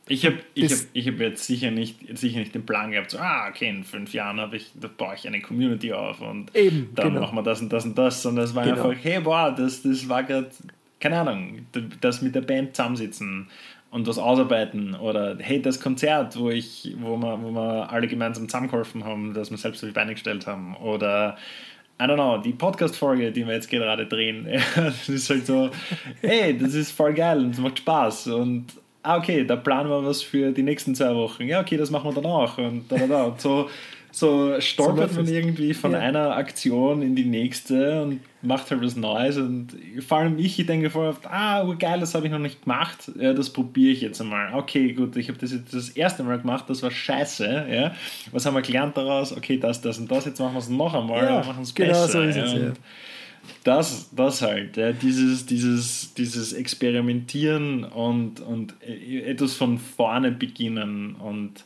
[0.08, 3.18] Ich habe ich hab, ich hab jetzt sicher nicht, sicher nicht den Plan gehabt, so,
[3.18, 6.90] ah, okay, in fünf Jahren habe ich, da baue ich eine Community auf und Eben,
[6.94, 7.22] dann genau.
[7.22, 8.24] machen wir das und das und das.
[8.24, 8.88] Und das war Genau.
[8.88, 10.50] einfach, hey, boah, das, das war gerade,
[11.00, 11.66] keine Ahnung,
[12.00, 13.48] das mit der Band zusammensitzen
[13.90, 18.48] und was ausarbeiten oder hey, das Konzert, wo ich, wo wir, wo wir alle gemeinsam
[18.48, 21.36] zusammengeholfen haben, dass wir selbst auf die Beine gestellt haben oder
[21.98, 24.46] I don't know, die Podcast-Folge, die wir jetzt gerade drehen,
[24.76, 25.70] das ist halt so,
[26.20, 28.66] hey, das ist voll geil und es macht Spaß und
[29.02, 31.44] ah, okay, da planen wir was für die nächsten zwei Wochen.
[31.44, 33.24] Ja, okay, das machen wir dann auch und da, da, da.
[33.24, 33.70] Und so,
[34.18, 35.98] so stolpert man irgendwie von Ja.
[35.98, 39.76] einer Aktion in die nächste und macht halt was Neues und
[40.08, 43.34] vor allem ich, ich denke oft, ah, geil, das habe ich noch nicht gemacht, ja,
[43.34, 44.54] das probiere ich jetzt einmal.
[44.54, 47.94] Okay, gut, ich habe das jetzt das erste Mal gemacht, das war scheiße, ja.
[48.32, 49.36] Was haben wir gelernt daraus?
[49.36, 51.90] Okay, das, das und das, jetzt machen wir es noch einmal, Ja, machen es genau
[51.90, 52.08] besser.
[52.08, 52.58] so ist es, ja.
[52.58, 52.72] ja.
[53.64, 61.16] Das, das halt, ja, dieses, dieses, dieses Experimentieren und, und äh, etwas von vorne beginnen
[61.16, 61.65] und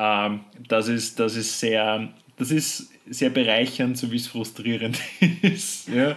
[0.00, 4.98] ähm, das, ist, das ist sehr, das ist sehr bereichernd, so wie es frustrierend
[5.42, 5.88] ist.
[5.88, 6.16] Ja.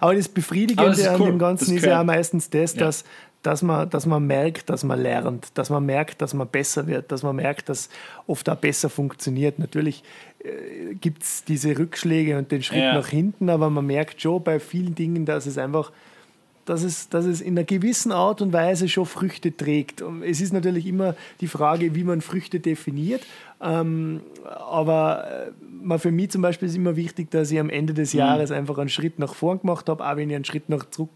[0.00, 1.26] Aber das Befriedigende Aber das ist an cool.
[1.28, 2.80] dem Ganzen Das ist ja meistens das, Ja.
[2.86, 3.04] dass,
[3.42, 7.10] dass, man, dass man merkt, dass man lernt, dass man merkt, dass man besser wird,
[7.12, 7.88] dass man merkt, dass
[8.26, 9.58] oft auch besser funktioniert.
[9.58, 10.02] Natürlich
[10.44, 12.94] äh, gibt es diese Rückschläge und den Schritt Ja.
[12.94, 15.90] nach hinten, aber man merkt schon bei vielen Dingen, dass es einfach
[16.66, 20.02] dass es, dass es in einer gewissen Art und Weise schon Früchte trägt.
[20.02, 23.22] Und es ist natürlich immer die Frage, wie man Früchte definiert.
[23.62, 25.24] Ähm, aber
[25.88, 28.78] äh, für mich zum Beispiel ist immer wichtig, dass ich am Ende des Jahres einfach
[28.78, 31.10] einen Schritt nach vorn gemacht habe, auch wenn ich einen Schritt nach, zurück,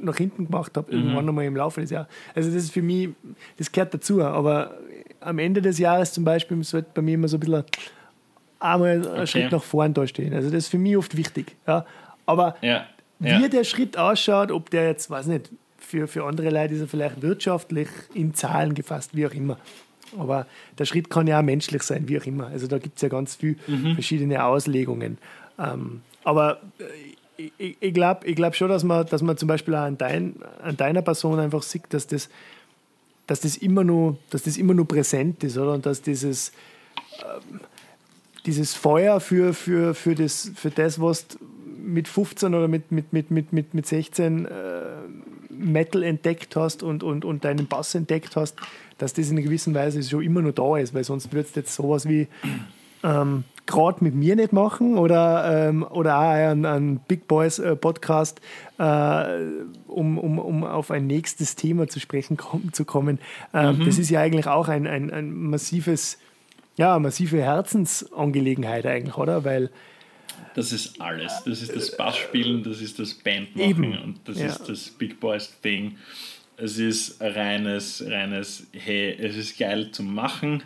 [0.00, 2.08] nach hinten gemacht habe, irgendwann einmal im Laufe des Jahres.
[2.34, 3.10] Also das ist für mich,
[3.58, 4.22] das gehört dazu.
[4.22, 4.78] Aber
[5.20, 7.64] am Ende des Jahres zum Beispiel sollte bei mir immer so ein bisschen
[8.58, 10.32] einmal ein Schritt nach vorn dastehen.
[10.32, 11.56] Also das ist für mich oft wichtig.
[11.66, 11.84] Ja.
[12.26, 12.86] Aber Ja.
[13.18, 13.48] Wie Ja.
[13.48, 17.22] der Schritt ausschaut, ob der jetzt, weiß nicht, für, für andere Leute ist er vielleicht
[17.22, 19.58] wirtschaftlich in Zahlen gefasst, wie auch immer.
[20.18, 20.46] Aber
[20.78, 22.46] der Schritt kann ja auch menschlich sein, wie auch immer.
[22.48, 23.56] Also da gibt es ja ganz viele
[23.94, 25.18] verschiedene Auslegungen.
[25.58, 26.84] Ähm, aber äh,
[27.36, 29.98] ich, ich, ich glaube ich glaub schon, dass man, dass man zum Beispiel auch an,
[29.98, 32.28] dein, an deiner Person einfach sieht, dass das,
[33.26, 35.72] dass das immer nur, dass das immer nur präsent ist, oder?
[35.72, 36.52] Und dass dieses,
[37.20, 37.60] ähm,
[38.46, 41.38] dieses Feuer für, für, für, das, für das, was du
[41.84, 44.50] mit 15 oder mit, mit, mit, mit, mit, mit 16 äh,
[45.50, 48.56] Metal entdeckt hast und, und, und deinen Bass entdeckt hast,
[48.98, 51.60] dass das in einer gewissen Weise schon immer noch da ist, weil sonst würdest du
[51.60, 52.28] jetzt sowas wie
[53.02, 57.76] ähm, gerade mit mir nicht machen oder, ähm, oder auch einen, einen Big Boys äh,
[57.76, 58.40] Podcast,
[58.78, 58.82] äh,
[59.86, 63.18] um, um, um auf ein nächstes Thema zu sprechen kom zu kommen.
[63.52, 66.18] Ähm, Das ist ja eigentlich auch ein, ein, ein massives,
[66.76, 69.44] ja, massive Herzensangelegenheit eigentlich, oder?
[69.44, 69.70] Weil
[70.54, 71.42] Das ist alles.
[71.44, 73.98] Das ist das Bassspielen, das ist das Bandmachen Eben.
[73.98, 74.46] und das Ja.
[74.46, 75.98] ist das Big Boys Thing.
[76.56, 80.62] Es ist reines, reines, hey, es ist geil zu machen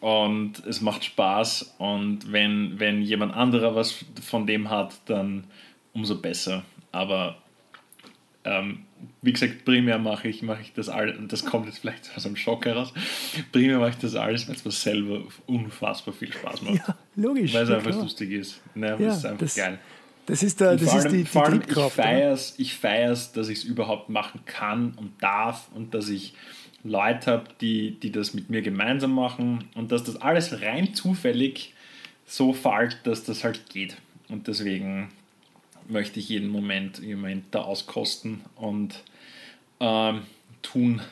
[0.00, 5.44] und es macht Spaß und wenn, wenn jemand anderer was von dem hat, dann
[5.92, 6.62] umso besser.
[6.92, 7.36] Aber
[8.44, 8.84] ähm,
[9.22, 12.24] wie gesagt, primär mache ich, mache ich das alles, und das kommt jetzt vielleicht aus
[12.26, 12.92] einem Schock heraus,
[13.52, 16.76] primär mache ich das alles, weil es mir selber unfassbar viel Spaß macht.
[16.88, 17.52] Ja, Logisch.
[17.54, 18.02] Weil es ja, einfach klar.
[18.02, 18.60] lustig ist.
[18.74, 19.78] Ne, Ja, das ist einfach das- geil.
[20.26, 23.64] Das ist, der, das ist die, die allem ich feier's, ich feier's, dass ich es
[23.64, 26.32] überhaupt machen kann und darf und dass ich
[26.82, 31.74] Leute habe, die, die das mit mir gemeinsam machen und dass das alles rein zufällig
[32.24, 33.96] so fällt, dass das halt geht.
[34.28, 35.10] Und deswegen
[35.88, 39.02] möchte ich jeden Moment, jeden Moment da auskosten und
[39.80, 40.22] ähm,
[40.62, 41.02] tun,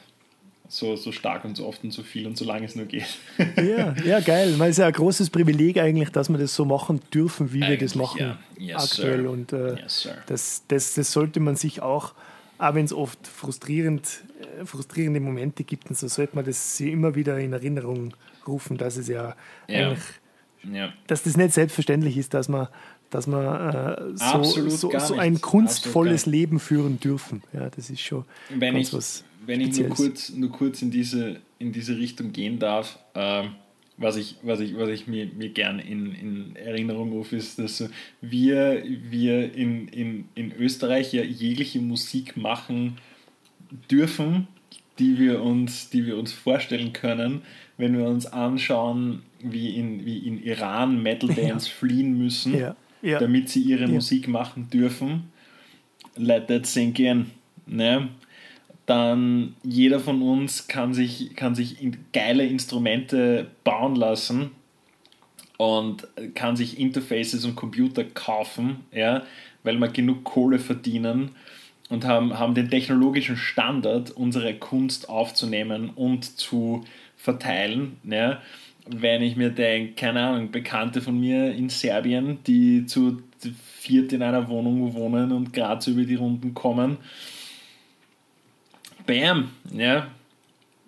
[0.72, 3.04] so, so stark und so oft und so viel und so lange es nur geht.
[3.56, 4.56] Ja, ja, geil.
[4.56, 7.76] Man ist ja ein großes Privileg eigentlich, dass wir das so machen dürfen, wie wir
[7.76, 8.38] das Eigentlich, machen ja.
[8.56, 9.22] Yes, aktuell.
[9.22, 9.30] sir.
[9.30, 12.14] Und äh, Yes, das, das, das sollte man sich auch,
[12.56, 14.08] auch wenn es oft frustrierend,
[14.61, 18.14] äh, frustrierende Momente gibt, und so sollte man das sich immer wieder in Erinnerung
[18.48, 19.37] rufen, dass es ja,
[19.68, 19.88] Ja.
[19.90, 20.04] eigentlich,
[20.72, 20.92] Ja.
[21.06, 22.68] dass das nicht selbstverständlich ist, dass man
[23.11, 27.42] dass wir äh, so, so, so ein kunstvolles Leben führen dürfen.
[27.52, 30.90] Ja, das ist schon wenn ganz ich, was wenn ich nur kurz, nur kurz in,
[30.90, 33.50] diese, in diese Richtung gehen darf, ähm,
[33.96, 37.88] was ich, was ich, was ich mir, mir gern in, in Erinnerung rufe, ist, dass
[38.20, 42.98] wir, wir in, in, in Österreich ja jegliche Musik machen
[43.90, 44.48] dürfen,
[44.98, 47.42] die wir uns, die wir uns vorstellen können,
[47.76, 53.18] wenn wir uns anschauen, wie in, wie in Iran Metal Bands fliehen müssen, Ja, ja.
[53.18, 53.88] damit sie ihre Ja.
[53.88, 55.31] Musik machen dürfen.
[56.16, 57.26] Let that sink in.
[57.66, 58.09] Ne?
[58.92, 64.50] Dann jeder von uns kann sich, kann sich in geile Instrumente bauen lassen
[65.57, 69.22] und kann sich Interfaces und Computer kaufen, ja,
[69.62, 71.31] weil wir genug Kohle verdienen
[71.88, 76.85] und haben, haben den technologischen Standard, unsere Kunst aufzunehmen und zu
[77.16, 77.96] verteilen.
[78.05, 78.42] Ja.
[78.87, 83.22] Wenn ich mir denke, keine Ahnung, Bekannte von mir in Serbien, die zu
[83.78, 86.98] viert in einer Wohnung wohnen und gerade über die Runden kommen,
[89.06, 90.06] bam, ja,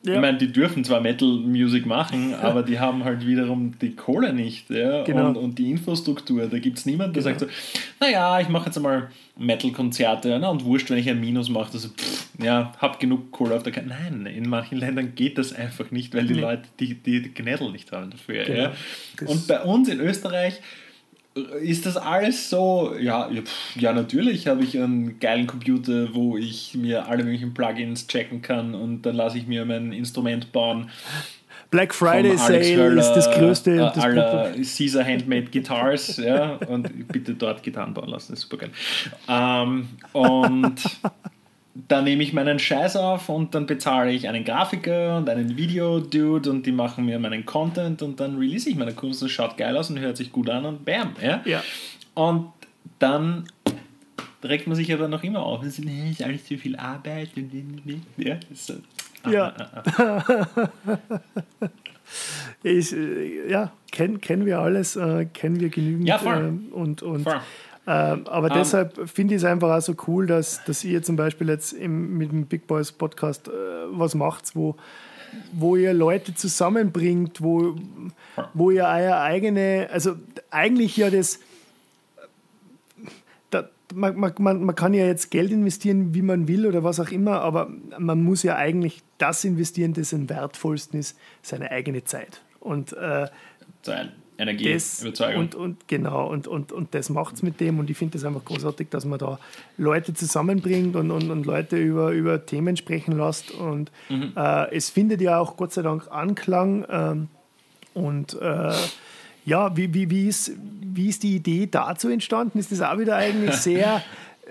[0.07, 0.15] Ja.
[0.15, 4.35] ich meine, die dürfen zwar Metal Music machen, aber die haben halt wiederum die Kohle
[4.35, 5.03] nicht ja?
[5.05, 5.29] Genau.
[5.29, 6.47] und, und die Infrastruktur.
[6.47, 7.47] Da gibt es niemanden, der sagt so,
[8.01, 11.89] naja, ich mache jetzt einmal Metal-Konzerte na, und wurscht, wenn ich ein Minus mache, also,
[11.89, 13.89] pff, ja, hab genug Kohle auf der Karte.
[13.89, 16.41] Nein, in manchen Ländern geht das einfach nicht, weil die Nee.
[16.41, 18.45] Leute die, die, Gnädel nicht haben dafür.
[18.45, 18.59] Genau.
[18.61, 18.73] Ja?
[19.27, 20.61] Und bei uns in Österreich
[21.35, 23.29] ist das alles so, ja,
[23.75, 28.75] ja, natürlich habe ich einen geilen Computer, wo ich mir alle möglichen Plugins checken kann
[28.75, 30.91] und dann lasse ich mir mein Instrument bauen.
[31.71, 33.73] Black Friday Sale Höller, ist das größte.
[33.73, 38.49] äh, das aller Caesar Handmade Guitars, ja, und bitte dort Gitarren bauen lassen, das ist
[38.49, 38.71] super geil.
[39.29, 40.77] Ähm, und
[41.75, 46.49] dann nehme ich meinen Scheiß auf und dann bezahle ich einen Grafiker und einen Video-Dude
[46.51, 49.77] und die machen mir meinen Content und dann release ich meine Kunst, das schaut geil
[49.77, 51.43] aus und hört sich gut an und bam, ja.
[51.45, 51.63] Ja.
[52.15, 52.53] Und
[53.01, 53.45] dann
[54.45, 55.63] regt man sich aber noch immer auf.
[55.65, 57.31] Das ist, alles zu viel Arbeit.
[57.37, 57.51] und-
[58.19, 58.75] Ja, so.
[59.29, 59.53] Ja.
[62.63, 66.07] Ist, äh, ja, kennen kennen wir alles, äh, kennen wir genügend.
[66.07, 66.37] Ja, voll.
[66.37, 67.41] ähm, und, und, Voll.
[67.87, 71.17] Ähm, aber Ähm, deshalb finde ich es einfach auch so cool, dass, dass ihr zum
[71.17, 73.51] Beispiel jetzt im, mit dem Big Boys Podcast äh,
[73.91, 74.77] was macht, wo,
[75.53, 77.77] wo ihr Leute zusammenbringt, wo,
[78.55, 80.17] wo ihr euer eigene, also
[80.51, 81.41] eigentlich ja das,
[83.51, 87.01] da, man, man, man, man kann ja jetzt Geld investieren, wie man will oder was
[87.01, 92.05] auch immer, aber man muss ja eigentlich das investieren, das am wertvollsten ist, seine eigene
[92.05, 92.41] Zeit.
[92.61, 93.27] Und äh,
[93.83, 94.13] Sein.
[94.39, 95.43] Energie, das Überzeugung.
[95.43, 98.25] und, und genau, und, und, und das macht es mit dem und ich finde das
[98.25, 99.39] einfach großartig, dass man da
[99.79, 104.33] Leute zusammenbringt und, und, und Leute über, über Themen sprechen lässt und Mhm.
[104.37, 107.29] äh, es findet ja auch Gott sei Dank Anklang ähm,
[107.95, 108.73] und äh,
[109.47, 112.59] ja, wie, wie, wie, ist, wie ist die Idee dazu entstanden?
[112.59, 114.03] Ist das auch wieder eigentlich sehr,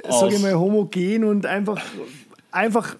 [0.07, 1.81] sage ich mal, homogen und einfach,
[2.51, 2.95] einfach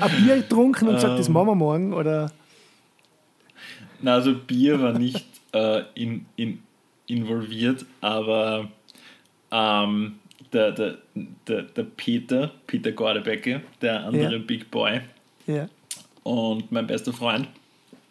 [0.00, 1.34] ein Bier getrunken und gesagt, das Ähm.
[1.34, 2.32] machen wir morgen oder
[4.02, 6.62] Na, also Bier war nicht äh, in, in,
[7.06, 8.70] involviert, aber
[9.50, 10.18] ähm,
[10.52, 10.98] der, der,
[11.46, 14.38] der, der Peter, Peter Gordebecke, der andere Ja.
[14.38, 15.00] Big Boy
[15.46, 15.68] ja.
[16.22, 17.48] und mein bester Freund,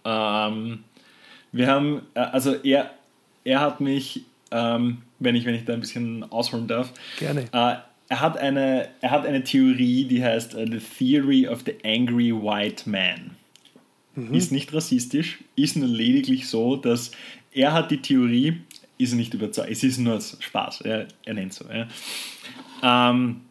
[0.06, 0.84] ähm,
[1.52, 2.92] wir haben, äh, also er,
[3.44, 4.22] er hat mich,
[4.52, 7.42] ähm, wenn, ich, wenn ich da ein bisschen ausholen darf, Gerne.
[7.52, 7.76] äh,
[8.10, 12.34] er, hat eine, er hat eine Theorie, die heißt äh, The Theory of the Angry
[12.34, 13.32] White Man.
[14.16, 17.12] Ist nicht rassistisch, ist nur lediglich so, dass
[17.52, 18.58] er hat die Theorie,
[18.98, 21.88] ist nicht überzeugt, es ist nur Spaß, er, er nennt so, ja,
[22.84, 23.42] ähm,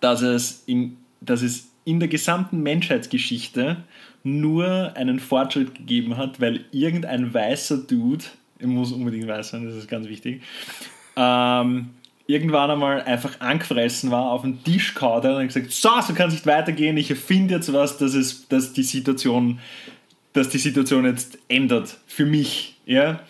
[0.00, 3.84] dass, es in, dass es in der gesamten Menschheitsgeschichte
[4.24, 8.24] nur einen Fortschritt gegeben hat, weil irgendein weißer Dude,
[8.58, 10.42] er muss unbedingt weiß sein, das ist ganz wichtig,
[11.16, 11.90] ähm,
[12.26, 16.34] irgendwann einmal einfach angefressen war, auf den Tisch kaut und gesagt, so, so kann es
[16.34, 19.58] nicht weitergehen, ich erfinde jetzt was, dass, es, dass, die Situation,
[20.32, 22.76] dass die Situation jetzt ändert für mich.
[22.86, 23.20] Ja?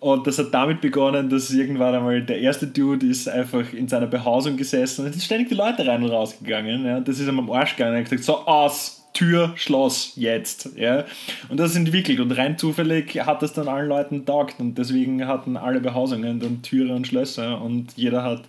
[0.00, 4.06] Und das hat damit begonnen, dass irgendwann einmal der erste Dude ist einfach in seiner
[4.06, 6.84] Behausung gesessen und es sind ständig die Leute rein und rausgegangen.
[6.84, 7.00] Ja.
[7.00, 7.94] Das ist ihm am Arsch gegangen.
[7.94, 10.70] Er hat gesagt, so aus, Tür, Schloss, jetzt.
[10.76, 11.04] Ja?
[11.48, 15.26] Und das ist entwickelt und rein zufällig hat das dann allen Leuten taugt und deswegen
[15.26, 18.42] hatten alle Behausungen dann Türe und Schlösser und jeder hat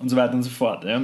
[0.00, 0.84] und so weiter und so fort.
[0.84, 1.00] Ja?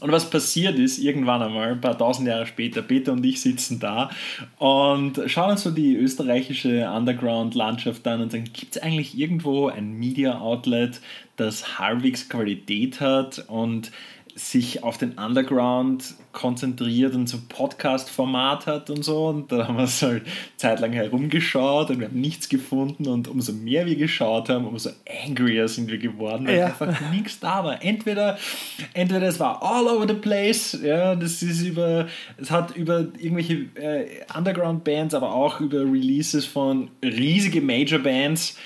[0.00, 3.80] Und was passiert ist, irgendwann einmal, ein paar tausend Jahre später, Peter und ich sitzen
[3.80, 4.10] da
[4.58, 9.92] und schauen uns so die österreichische Underground-Landschaft an und sagen, gibt es eigentlich irgendwo ein
[9.92, 11.00] Media-Outlet,
[11.36, 13.90] das halbwegs Qualität hat und
[14.36, 19.28] sich auf den Underground konzentriert und so Podcast-Format hat und so.
[19.28, 20.24] Und da haben wir so halt
[20.58, 23.08] zeitlang herumgeschaut und wir haben nichts gefunden.
[23.08, 24.90] Und umso mehr wir geschaut haben, umso
[25.24, 26.66] angrier sind wir geworden, weil ja.
[26.66, 27.82] einfach nichts da war.
[27.82, 28.36] Entweder,
[28.92, 33.54] entweder es war all over the place, ja, das ist über, es hat über irgendwelche
[33.74, 38.58] äh, Underground-Bands, aber auch über Releases von riesige Major-Bands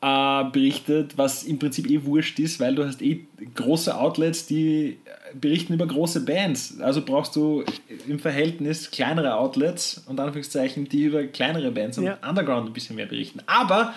[0.00, 4.98] äh, berichtet, was im Prinzip eh wurscht ist, weil du hast eh große Outlets, die
[5.34, 6.80] berichten über große Bands.
[6.80, 7.64] Also brauchst du
[8.06, 12.18] im Verhältnis kleinere Outlets und Anführungszeichen, die über kleinere Bands und ja.
[12.26, 13.40] Underground ein bisschen mehr berichten.
[13.46, 13.94] Aber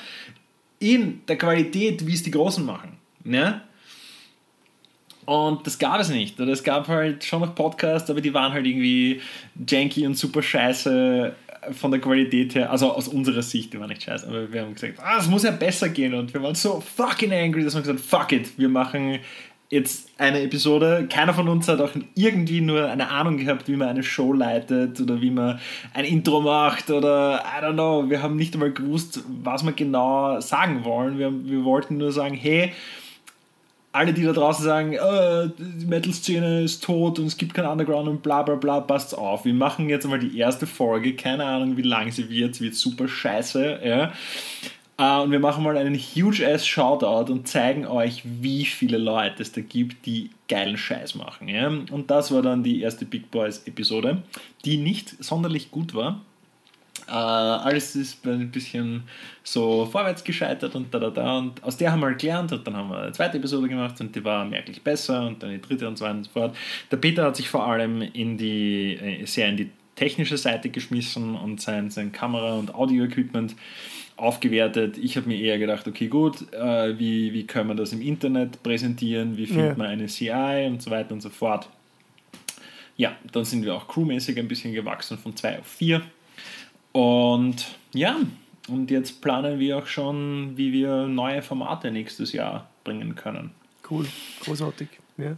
[0.79, 2.97] in der Qualität, wie es die Großen machen.
[3.23, 3.61] Ne?
[5.25, 6.39] Und das gab es nicht.
[6.39, 9.21] Oder es gab halt schon noch Podcasts, aber die waren halt irgendwie
[9.67, 11.35] janky und super scheiße
[11.71, 14.73] von der Qualität her, also aus unserer Sicht, die war nicht scheiße, aber wir haben
[14.73, 17.81] gesagt, ah, es muss ja besser gehen und wir waren so fucking angry, dass wir
[17.81, 19.19] gesagt fuck it, wir machen
[19.69, 21.07] jetzt eine Episode.
[21.11, 24.99] Keiner von uns hat auch irgendwie nur eine Ahnung gehabt, wie man eine Show leitet
[24.99, 25.59] oder wie man
[25.93, 28.09] ein Intro macht oder I don't know.
[28.09, 31.19] Wir haben nicht einmal gewusst, was wir genau sagen wollen.
[31.19, 32.73] Wir, wir wollten nur sagen, hey,
[33.91, 38.07] alle, die da draußen sagen, oh, die Metal-Szene ist tot und es gibt kein Underground
[38.07, 39.45] und bla bla bla, passt auf.
[39.45, 42.75] Wir machen jetzt einmal die erste Folge, keine Ahnung, wie lang sie wird, sie wird
[42.75, 44.13] super scheiße, ja.
[45.01, 49.41] Uh, und wir machen mal einen huge ass Shoutout und zeigen euch, wie viele Leute
[49.41, 51.47] es da gibt, die geilen Scheiß machen.
[51.47, 51.69] Ja?
[51.69, 54.23] Und das war dann die erste Big Boys Episode,
[54.65, 56.19] die nicht sonderlich gut war.
[57.09, 59.01] Uh, alles ist ein bisschen
[59.43, 61.37] so vorwärts gescheitert und da da da.
[61.39, 64.15] Und aus der haben wir gelernt und dann haben wir eine zweite Episode gemacht und
[64.15, 66.55] die war merklich besser und dann die dritte und so weiter und so fort.
[66.91, 71.35] Der Peter hat sich vor allem in die, äh, sehr in die technische Seite geschmissen
[71.35, 73.55] und sein, sein Kamera- und Audio-Equipment
[74.15, 74.97] aufgewertet.
[74.99, 78.61] Ich habe mir eher gedacht, okay, gut, äh, wie, wie können wir das im Internet
[78.61, 79.75] präsentieren, wie findet ja.
[79.75, 81.69] man eine CI und so weiter und so fort.
[82.97, 86.01] Ja, dann sind wir auch crewmäßig ein bisschen gewachsen von 2 auf 4
[86.91, 88.17] und ja,
[88.67, 93.51] und jetzt planen wir auch schon, wie wir neue Formate nächstes Jahr bringen können.
[93.89, 94.05] Cool,
[94.41, 94.87] großartig.
[95.17, 95.35] Ja.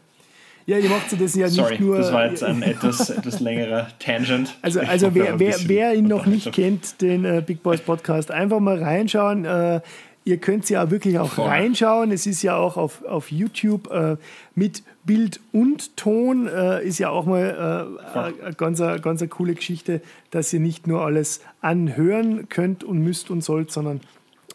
[0.67, 1.97] Ja, ihr macht das ja Sorry, nicht nur.
[1.97, 4.55] Das war jetzt ein etwas, etwas längerer Tangent.
[4.61, 8.59] Also, also wer, wer, wer ihn noch nicht kennt, den äh, Big Boys Podcast, einfach
[8.59, 9.45] mal reinschauen.
[9.45, 9.81] Äh,
[10.23, 11.47] ihr könnt ja wirklich auch Voll.
[11.47, 12.11] reinschauen.
[12.11, 14.17] Es ist ja auch auf, auf YouTube äh,
[14.55, 16.47] mit Bild und Ton.
[16.47, 20.87] Äh, ist ja auch mal äh, eine ganz, ganz eine coole Geschichte, dass ihr nicht
[20.87, 24.01] nur alles anhören könnt und müsst und sollt, sondern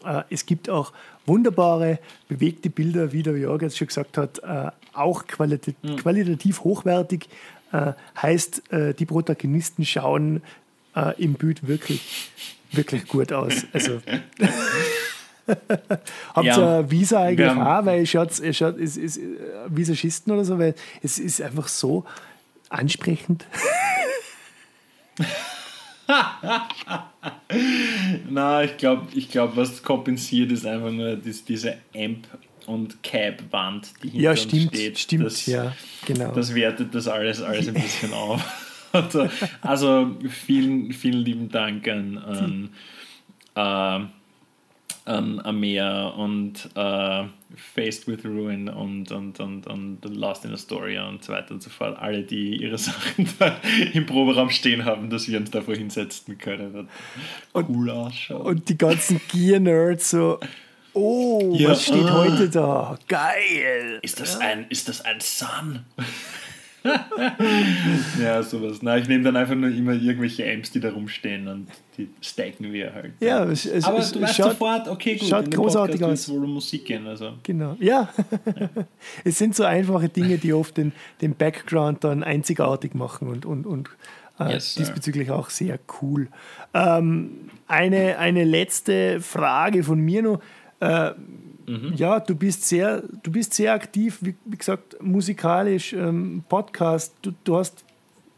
[0.05, 0.93] äh, es gibt auch
[1.25, 1.99] wunderbare,
[2.29, 5.97] bewegte Bilder, wie der Jörg jetzt schon gesagt hat, äh, auch qualitativ, mhm.
[5.97, 7.29] qualitativ hochwertig.
[8.19, 8.63] heißt,
[8.97, 10.41] die Protagonisten schauen
[11.17, 12.31] im Bild wirklich,
[12.71, 13.65] wirklich gut aus.
[13.73, 14.01] Also.
[16.33, 17.85] Habt ihr ja, Visa eigentlich auch?
[17.85, 19.21] Weil es schaut, es schaut, es ist äh,
[19.69, 22.05] Visagisten oder so, weil es ist einfach so
[22.69, 23.45] ansprechend.
[28.29, 32.27] Na, ich glaube, ich glaub, was kompensiert, ist einfach nur dies, diese Amp-
[32.65, 34.99] und Cap-Wand, die hinter ja, stimmt, steht.
[34.99, 35.73] Stimmt, das, ja,
[36.05, 36.31] genau.
[36.33, 38.43] Das wertet das alles, alles ein bisschen auf.
[38.91, 39.29] Also,
[39.61, 42.69] also vielen, vielen lieben Dank an, an
[43.55, 44.07] äh,
[45.07, 47.23] an Amea und äh,
[47.55, 51.69] Faced with Ruin und, und, und, und Lost in Astoria und so weiter und so
[51.69, 51.97] fort.
[51.99, 53.57] Alle, die ihre Sachen da
[53.93, 56.73] im Proberaum stehen haben, dass wir uns davor hinsetzen können.
[56.73, 56.87] Wird
[57.69, 58.41] cool ausschauen.
[58.41, 60.39] Und die ganzen Gear-Nerds so.
[60.93, 62.13] Oh, ja, was steht ah.
[62.13, 62.97] heute da?
[63.07, 63.99] Geil!
[64.01, 65.85] Ist das ein, ist das ein Sun?
[68.21, 68.79] ja, sowas.
[68.81, 71.67] Na, ich nehme dann einfach nur immer irgendwelche Amps, die da rumstehen und
[71.97, 73.13] die stacken wir halt.
[73.19, 76.29] Ja, es, es, aber es, du weißt schaut, sofort, okay, gut, schaut großartig aus.
[76.29, 77.07] wohl um Musik gehen.
[77.07, 77.33] Also.
[77.43, 78.09] Genau, ja.
[78.45, 78.69] ja.
[79.23, 83.65] es sind so einfache Dinge, die oft den, den Background dann einzigartig machen und, und,
[83.65, 83.89] und
[84.39, 86.27] äh, yes, diesbezüglich auch sehr cool.
[86.73, 90.41] Ähm, eine, eine letzte Frage von mir noch.
[90.79, 91.11] Äh,
[91.67, 91.93] Mhm.
[91.95, 97.13] Ja, du bist sehr, du bist sehr aktiv, wie, wie gesagt, musikalisch, ähm, Podcast.
[97.21, 97.83] Du, du hast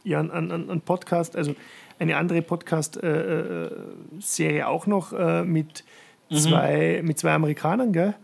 [0.04, 1.56] ja einen, einen, Podcast, also
[2.00, 5.84] eine andere Podcast-Serie äh, auch noch äh, mit
[6.32, 8.16] zwei, mit zwei Amerikanern, gell?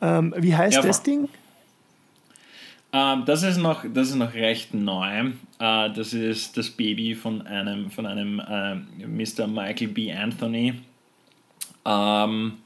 [0.00, 1.02] Ähm, wie heißt Ja, das.
[1.02, 1.28] Ding?
[2.92, 5.30] Ähm, das, ist noch, das ist noch recht neu.
[5.58, 9.48] Äh, das ist das Baby von einem, von einem äh, Mr.
[9.48, 10.12] Michael B.
[10.12, 10.74] Anthony.
[11.84, 12.58] Ähm,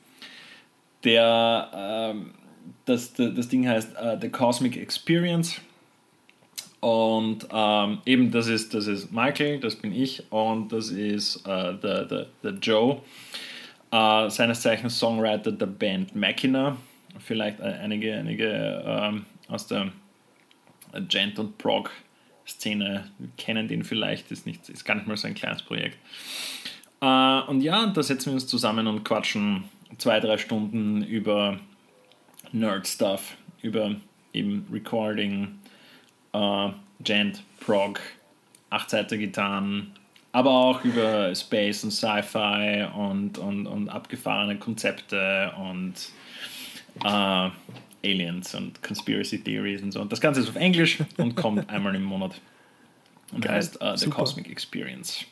[1.06, 2.32] der, ähm,
[2.84, 5.60] das, das, Ding heißt äh, The Cosmic Experience.
[6.80, 11.74] Und ähm, eben, das ist, das ist Michael, das bin ich, und das ist äh,
[11.74, 13.00] der, der, der Joe,
[13.90, 16.76] äh, seines Zeichens Songwriter der Band Machina.
[17.18, 19.90] Vielleicht äh, einige, einige ähm, aus der
[21.08, 25.62] Gent- und Prog-Szene kennen den vielleicht, ist, nicht, ist gar nicht mal so ein kleines
[25.62, 25.98] Projekt.
[27.00, 29.64] Äh, und ja, da setzen wir uns zusammen und quatschen
[29.98, 31.58] zwei, drei Stunden über
[32.52, 33.96] Nerd-Stuff, über
[34.32, 35.58] eben Recording,
[36.32, 36.68] äh,
[37.00, 38.00] Gent, Prog,
[38.70, 39.92] Achtseiter-Gitarren,
[40.32, 45.94] aber auch über Space und Sci-Fi und, und, und abgefahrene Konzepte und
[47.04, 47.50] äh,
[48.04, 50.00] Aliens und Conspiracy Theories und so.
[50.00, 52.40] Und das Ganze ist auf Englisch und kommt einmal im Monat.
[53.32, 54.10] Und Geil, heißt äh, The.
[54.10, 55.24] Cosmic Experience.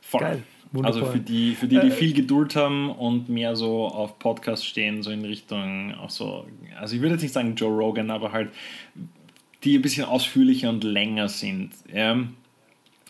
[0.00, 0.20] Voll.
[0.20, 0.42] Geil,
[0.72, 1.02] wunderbar.
[1.02, 5.02] Also für die, für die, die viel Geduld haben und mehr so auf Podcasts stehen,
[5.02, 6.46] so in Richtung auch so,
[6.78, 8.50] also ich würde jetzt nicht sagen Joe Rogan, aber halt
[9.64, 11.72] die ein bisschen ausführlicher und länger sind.
[11.92, 12.16] Ja?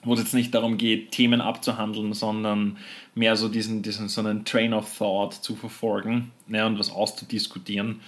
[0.02, 2.78] Wo es jetzt nicht darum geht, Themen abzuhandeln, sondern
[3.14, 8.00] mehr so diesen, diesen so einen Train of Thought zu verfolgen ja, und was auszudiskutieren.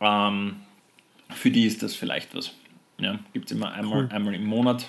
[0.00, 0.56] Ähm,
[1.30, 2.52] für die ist das vielleicht was.
[2.98, 4.08] Ja, Gibt es immer einmal, Cool.
[4.12, 4.88] einmal im Monat,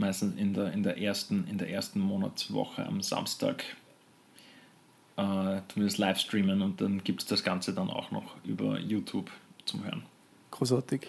[0.00, 3.64] meistens in der, in der, ersten, in der ersten Monatswoche am Samstag.
[5.16, 9.30] Äh, das live streamen und dann gibt es das Ganze dann auch noch über YouTube
[9.64, 10.02] zum Hören.
[10.50, 11.02] Großartig.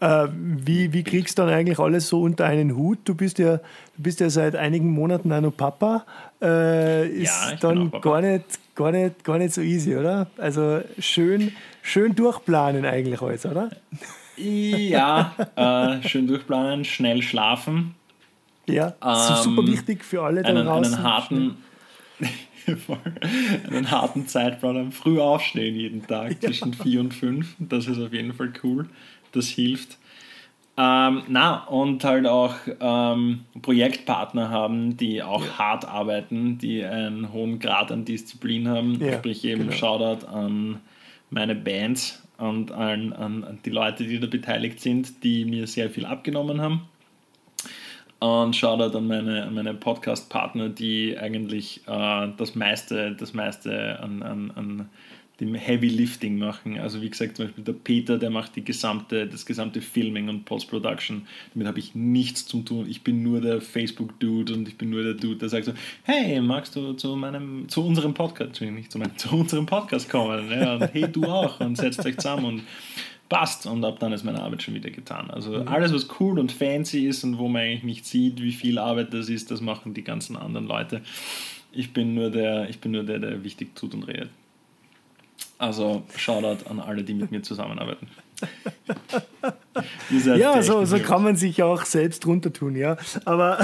[0.00, 2.98] Äh, wie, wie kriegst du dann eigentlich alles so unter einen Hut?
[3.04, 3.62] Du bist ja, du
[4.02, 6.06] bist ja seit einigen Monaten auch noch Papa.
[6.40, 8.44] Äh, ist Ja, dann gar nicht,
[8.74, 10.28] gar, nicht, gar nicht so easy, oder?
[10.38, 13.70] Also schön, schön durchplanen eigentlich alles, oder?
[14.38, 17.94] Ja, äh, schön durchplanen, schnell schlafen,
[18.66, 20.94] Ja, Ähm, super wichtig für alle da einen, draußen.
[20.94, 21.56] einen harten
[23.70, 27.54] einen harten Zeitplan, am früh aufstehen jeden Tag zwischen vier und fünf.
[27.58, 28.88] Das ist auf jeden Fall cool.
[29.32, 29.98] Das hilft.
[30.78, 37.58] Ähm, na, und halt auch ähm, Projektpartner haben, die auch hart arbeiten, die einen hohen
[37.60, 39.00] Grad an Disziplin haben.
[39.00, 39.72] Ja, Sprich eben genau.
[39.72, 40.80] Shoutout an
[41.30, 45.88] meine Bands und an, an, an die Leute, die da beteiligt sind, die mir sehr
[45.88, 46.82] viel abgenommen haben.
[48.18, 54.50] Und Shoutout an meine, meine Podcast-Partner, die eigentlich äh, das meiste, das meiste an, an,
[54.54, 54.88] an
[55.40, 56.78] dem Heavy Lifting machen.
[56.78, 60.46] Also wie gesagt, zum Beispiel der Peter, der macht die gesamte, das gesamte Filming und
[60.46, 61.26] Post-Production.
[61.52, 62.86] Damit habe ich nichts zu tun.
[62.88, 65.72] Ich bin nur der Facebook-Dude und ich bin nur der Dude, der sagt so,
[66.04, 70.50] hey, magst du zu meinem, zu unserem Podcast, nicht zu meinem, zu unserem Podcast kommen?
[70.50, 72.62] Ja, und hey, du auch und setzt euch zusammen und
[73.28, 75.30] passt und ab dann ist meine Arbeit schon wieder getan.
[75.30, 78.78] Also alles, was cool und fancy ist und wo man eigentlich nicht sieht, wie viel
[78.78, 81.02] Arbeit das ist, das machen die ganzen anderen Leute.
[81.72, 84.30] Ich bin nur der, ich bin nur der, der wichtig tut und redet.
[85.58, 88.08] Also Shoutout an alle, die mit mir zusammenarbeiten.
[90.24, 92.96] Ja, so, so kann man sich auch selbst runter tun, ja.
[93.24, 93.58] Aber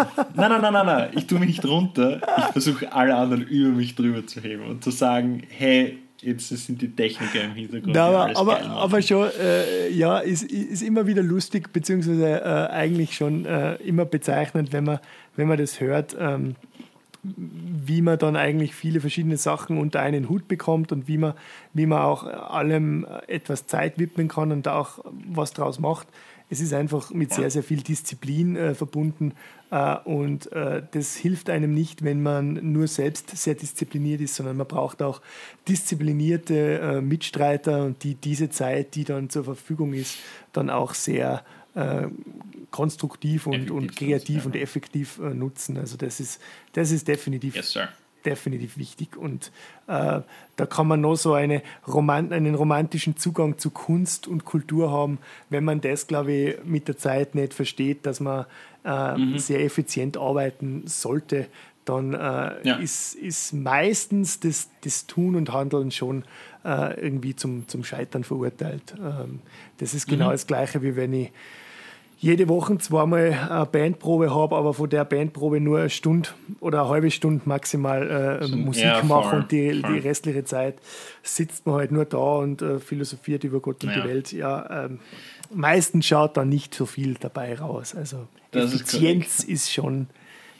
[0.34, 1.10] Nein, nein, nein, nein, nein.
[1.14, 2.20] Ich tue mich nicht runter.
[2.38, 6.80] Ich versuche alle anderen über mich drüber zu heben und zu sagen, hey, jetzt sind
[6.82, 7.94] die Techniker im Hintergrund.
[7.94, 13.14] Die aber, aber, aber schon, äh, ja, ist, ist immer wieder lustig, beziehungsweise äh, eigentlich
[13.14, 14.98] schon äh, immer bezeichnend, wenn man,
[15.36, 16.56] wenn man das hört, ähm,
[17.22, 21.34] wie man dann eigentlich viele verschiedene Sachen unter einen Hut bekommt und wie man,
[21.74, 26.06] wie man auch allem etwas Zeit widmen kann und auch was draus macht.
[26.50, 29.34] Es ist einfach mit sehr, sehr viel Disziplin äh, verbunden
[29.70, 34.56] äh, und äh, das hilft einem nicht, wenn man nur selbst sehr diszipliniert ist, sondern
[34.56, 35.22] man braucht auch
[35.68, 40.18] disziplinierte äh, Mitstreiter und die diese Zeit, die dann zur Verfügung ist,
[40.52, 41.44] dann auch sehr
[41.74, 42.08] äh,
[42.70, 45.76] konstruktiv und, Effektiv und kreativ und effektiv äh, nutzen.
[45.76, 46.40] Also das ist,
[46.72, 47.88] das ist definitiv Yes, sir.
[48.26, 49.16] Definitiv wichtig.
[49.16, 49.52] Und
[49.86, 50.20] äh,
[50.56, 55.18] da kann man noch so eine Roman einen romantischen Zugang zu Kunst und Kultur haben,
[55.48, 58.46] wenn man das, glaube ich, mit der Zeit nicht versteht, dass man
[58.84, 61.46] äh, sehr effizient arbeiten sollte.
[61.84, 62.16] Dann äh,
[62.68, 62.76] Ja.
[62.76, 66.24] ist, ist meistens das, das Tun und Handeln schon
[66.64, 68.94] äh, irgendwie zum, zum Scheitern verurteilt.
[68.98, 69.40] Ähm,
[69.78, 71.32] das ist genau das Gleiche, wie wenn ich
[72.20, 76.28] jede Woche zweimal eine Bandprobe habe, aber von der Bandprobe nur eine Stunde
[76.60, 80.76] oder eine halbe Stunde maximal äh, Musik ja, mache und die, die restliche Zeit
[81.22, 84.02] sitzt man halt nur da und äh, philosophiert über Gott und Ja.
[84.02, 84.32] die Welt.
[84.32, 85.00] Ja, ähm,
[85.52, 87.94] meistens schaut da nicht so viel dabei raus.
[87.94, 90.08] Also Das ist Effizienz ist, schon,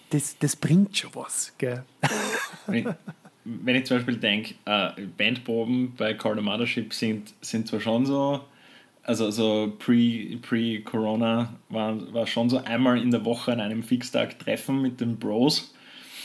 [0.08, 1.52] das, das bringt schon was.
[1.58, 1.84] Gell?
[3.44, 8.06] wenn ich zum Beispiel denke, äh, Bandproben bei Call the Mothership sind, sind zwar schon
[8.06, 8.40] so,
[9.04, 14.38] also so pre-Corona pre war, war schon so einmal in der Woche an einem Fixtag
[14.38, 15.74] Treffen mit den Bros.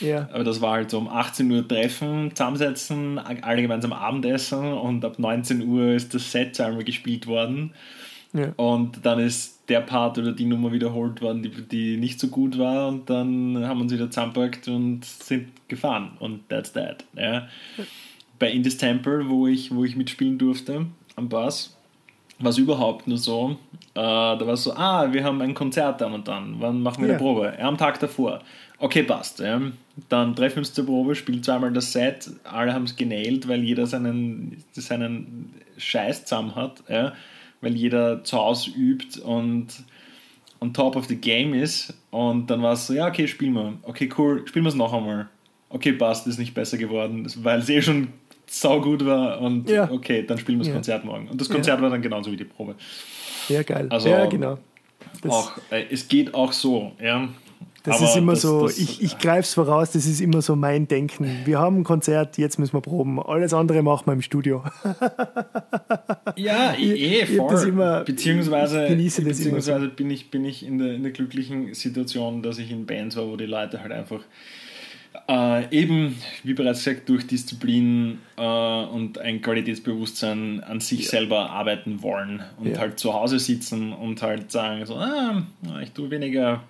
[0.00, 0.28] Ja.
[0.32, 5.18] Aber das war halt so um 18 Uhr Treffen, zusammensetzen, alle gemeinsam Abendessen und ab
[5.18, 7.72] 19 Uhr ist das Set einmal gespielt worden.
[8.32, 8.52] Ja.
[8.56, 12.58] Und dann ist der Part oder die Nummer wiederholt worden, die, die nicht so gut
[12.58, 12.88] war.
[12.88, 16.12] Und dann haben wir uns wieder zusammengepackt und sind gefahren.
[16.18, 17.04] Und that's that.
[17.16, 17.48] Ja.
[18.38, 21.75] Bei Indies Temple, wo ich, wo ich mitspielen durfte am Bass,
[22.38, 23.56] war es überhaupt nur so.
[23.94, 26.56] Äh, da war es so, ah, wir haben ein Konzert dann und dann.
[26.58, 27.14] Wann machen wir ja.
[27.14, 27.54] eine Probe?
[27.58, 28.40] Ja, am Tag davor.
[28.78, 29.40] Okay, passt.
[29.40, 29.60] Ja.
[30.08, 32.30] Dann treffen wir uns zur Probe, spielen zweimal das Set.
[32.44, 36.82] Alle haben es genailt, weil jeder seinen, seinen Scheiß zusammen hat.
[36.88, 37.12] Ja
[37.60, 39.68] weil jeder zu Hause übt und
[40.60, 41.94] on top of the game ist.
[42.10, 43.74] Und dann war es so, ja, okay, spielen wir.
[43.82, 45.28] Okay, cool, spielen wir es noch einmal.
[45.68, 48.08] Okay, passt, ist nicht besser geworden, weil es eh schon
[48.46, 49.40] sau gut war.
[49.40, 49.90] Und ja.
[49.90, 50.74] okay, dann spielen wir das ja.
[50.74, 51.28] Konzert morgen.
[51.28, 51.82] Und das Konzert ja.
[51.82, 52.74] war dann genauso wie die Probe.
[53.48, 53.86] Ja, geil.
[53.90, 54.58] Also, ja, genau.
[55.28, 57.28] auch, äh, es geht auch so, ja.
[57.86, 60.42] Das Aber ist immer das, so, das, ich, ich greife es voraus, das ist immer
[60.42, 61.42] so mein Denken.
[61.44, 63.22] Wir haben ein Konzert, jetzt müssen wir proben.
[63.22, 64.64] Alles andere machen wir im Studio.
[66.36, 67.68] ja, eh, ich, voll.
[67.68, 69.88] Immer, beziehungsweise beziehungsweise so.
[69.88, 73.28] bin, ich, bin ich in der, in der glücklichen Situation, dass ich in Bands war,
[73.28, 74.22] wo die Leute halt einfach
[75.28, 81.10] äh, eben, wie bereits gesagt, durch Disziplin äh, und ein Qualitätsbewusstsein an sich ja.
[81.10, 82.78] selber arbeiten wollen und ja.
[82.78, 85.42] halt zu Hause sitzen und halt sagen so, ah,
[85.82, 86.62] ich tue weniger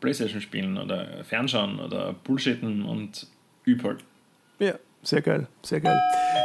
[0.00, 3.26] Playstation spielen oder Fernschauen oder Bullshitten und
[3.66, 4.00] üb halt.
[4.58, 6.00] Ja, sehr geil, sehr geil.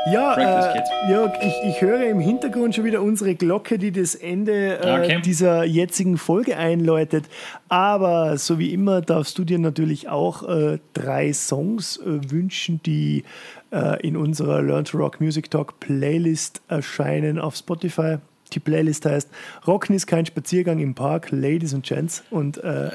[0.06, 4.80] Ja, äh, Jörg, ich, ich höre im Hintergrund schon wieder unsere Glocke, die das Ende
[4.80, 5.22] äh, okay.
[5.24, 7.26] dieser jetzigen Folge einläutet.
[7.68, 13.24] Aber so wie immer darfst du dir natürlich auch äh, drei Songs äh, wünschen, die
[13.72, 18.18] äh, in unserer Learn to Rock Music Talk Playlist erscheinen auf Spotify.
[18.54, 19.30] Die Playlist heißt
[19.68, 22.24] Rocken ist kein Spaziergang im Park, Ladies and Gents.
[22.32, 22.90] Und äh,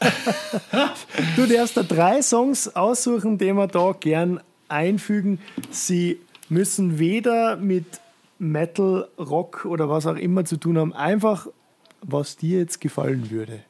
[1.36, 5.38] du darfst da drei Songs aussuchen, die wir da gern einfügen.
[5.70, 6.18] Sie
[6.50, 8.00] müssen weder mit
[8.38, 10.92] Metal, Rock oder was auch immer zu tun haben.
[10.92, 11.46] Einfach,
[12.02, 13.64] was dir jetzt gefallen würde.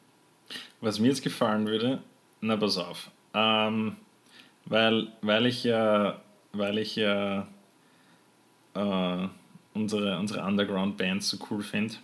[0.81, 2.01] Was mir jetzt gefallen würde,
[2.41, 3.11] na pass auf.
[3.35, 3.97] Ähm,
[4.65, 6.21] weil, weil ich ja,
[6.53, 7.47] weil ich ja
[8.75, 9.29] äh,
[9.75, 11.95] unsere, unsere Underground-Bands so cool finde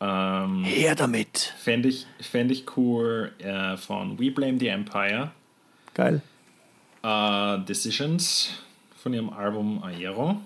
[0.00, 1.54] ähm, Her damit!
[1.58, 5.32] Fände ich, fänd ich cool äh, von We Blame the Empire.
[5.94, 6.22] Geil.
[7.02, 8.52] Äh, Decisions
[9.08, 10.38] von ihrem Album Aero.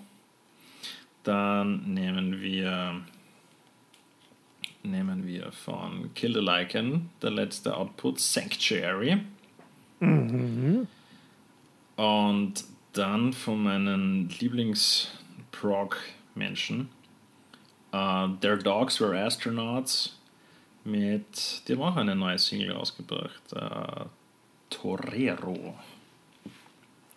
[1.25, 3.03] Dann nehmen wir
[4.85, 9.21] nehmen wir von Kill the Lycan der letzte Output Sanctuary.
[9.99, 10.87] Mhm.
[11.97, 16.89] Und dann von meinen Lieblings-Prog-Menschen
[17.93, 20.17] Uh, Their Dogs Were Astronauts
[20.85, 23.43] mit, die haben auch eine neue Single ausgebracht.
[23.55, 24.07] Uh,
[24.71, 25.75] Torero.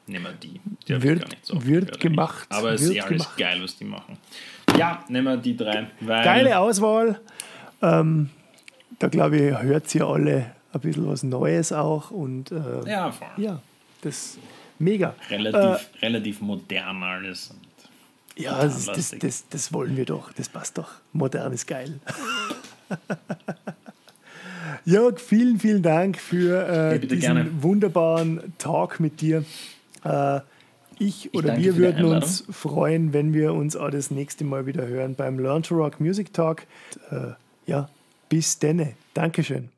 [0.08, 0.60] Nehmen wir die.
[0.88, 2.47] die wird gar nicht so wird gemacht.
[2.49, 4.18] Aber es ist eh alles geil, was die machen.
[4.78, 5.88] Ja, nehmen wir die drei.
[6.06, 7.20] Geile Auswahl.
[7.82, 8.30] Ähm,
[8.99, 12.12] da glaube ich, hört sie alle ein bisschen was Neues auch.
[12.12, 13.28] Und, äh, ja, voll.
[13.38, 13.62] Ja,
[14.01, 14.38] das
[14.78, 15.16] mega.
[15.30, 17.53] Relativ, äh, relativ modern alles.
[18.38, 20.32] Ja, das, das, das, das, wollen wir doch.
[20.34, 20.89] Das passt doch.
[21.14, 21.99] Modern ist geil.
[24.86, 27.64] Jörg, vielen, vielen Dank für äh, diesen gerne.
[27.64, 29.45] wunderbaren Talk mit dir.
[30.06, 30.39] Äh,
[30.97, 34.88] ich, ich oder wir würden uns freuen, wenn wir uns auch das nächste Mal wieder
[34.88, 36.64] hören beim Learn to Rock Music Talk.
[37.12, 37.32] Äh,
[37.66, 37.89] ja,
[38.30, 38.93] bis denne.
[39.14, 39.74] Dankeschön.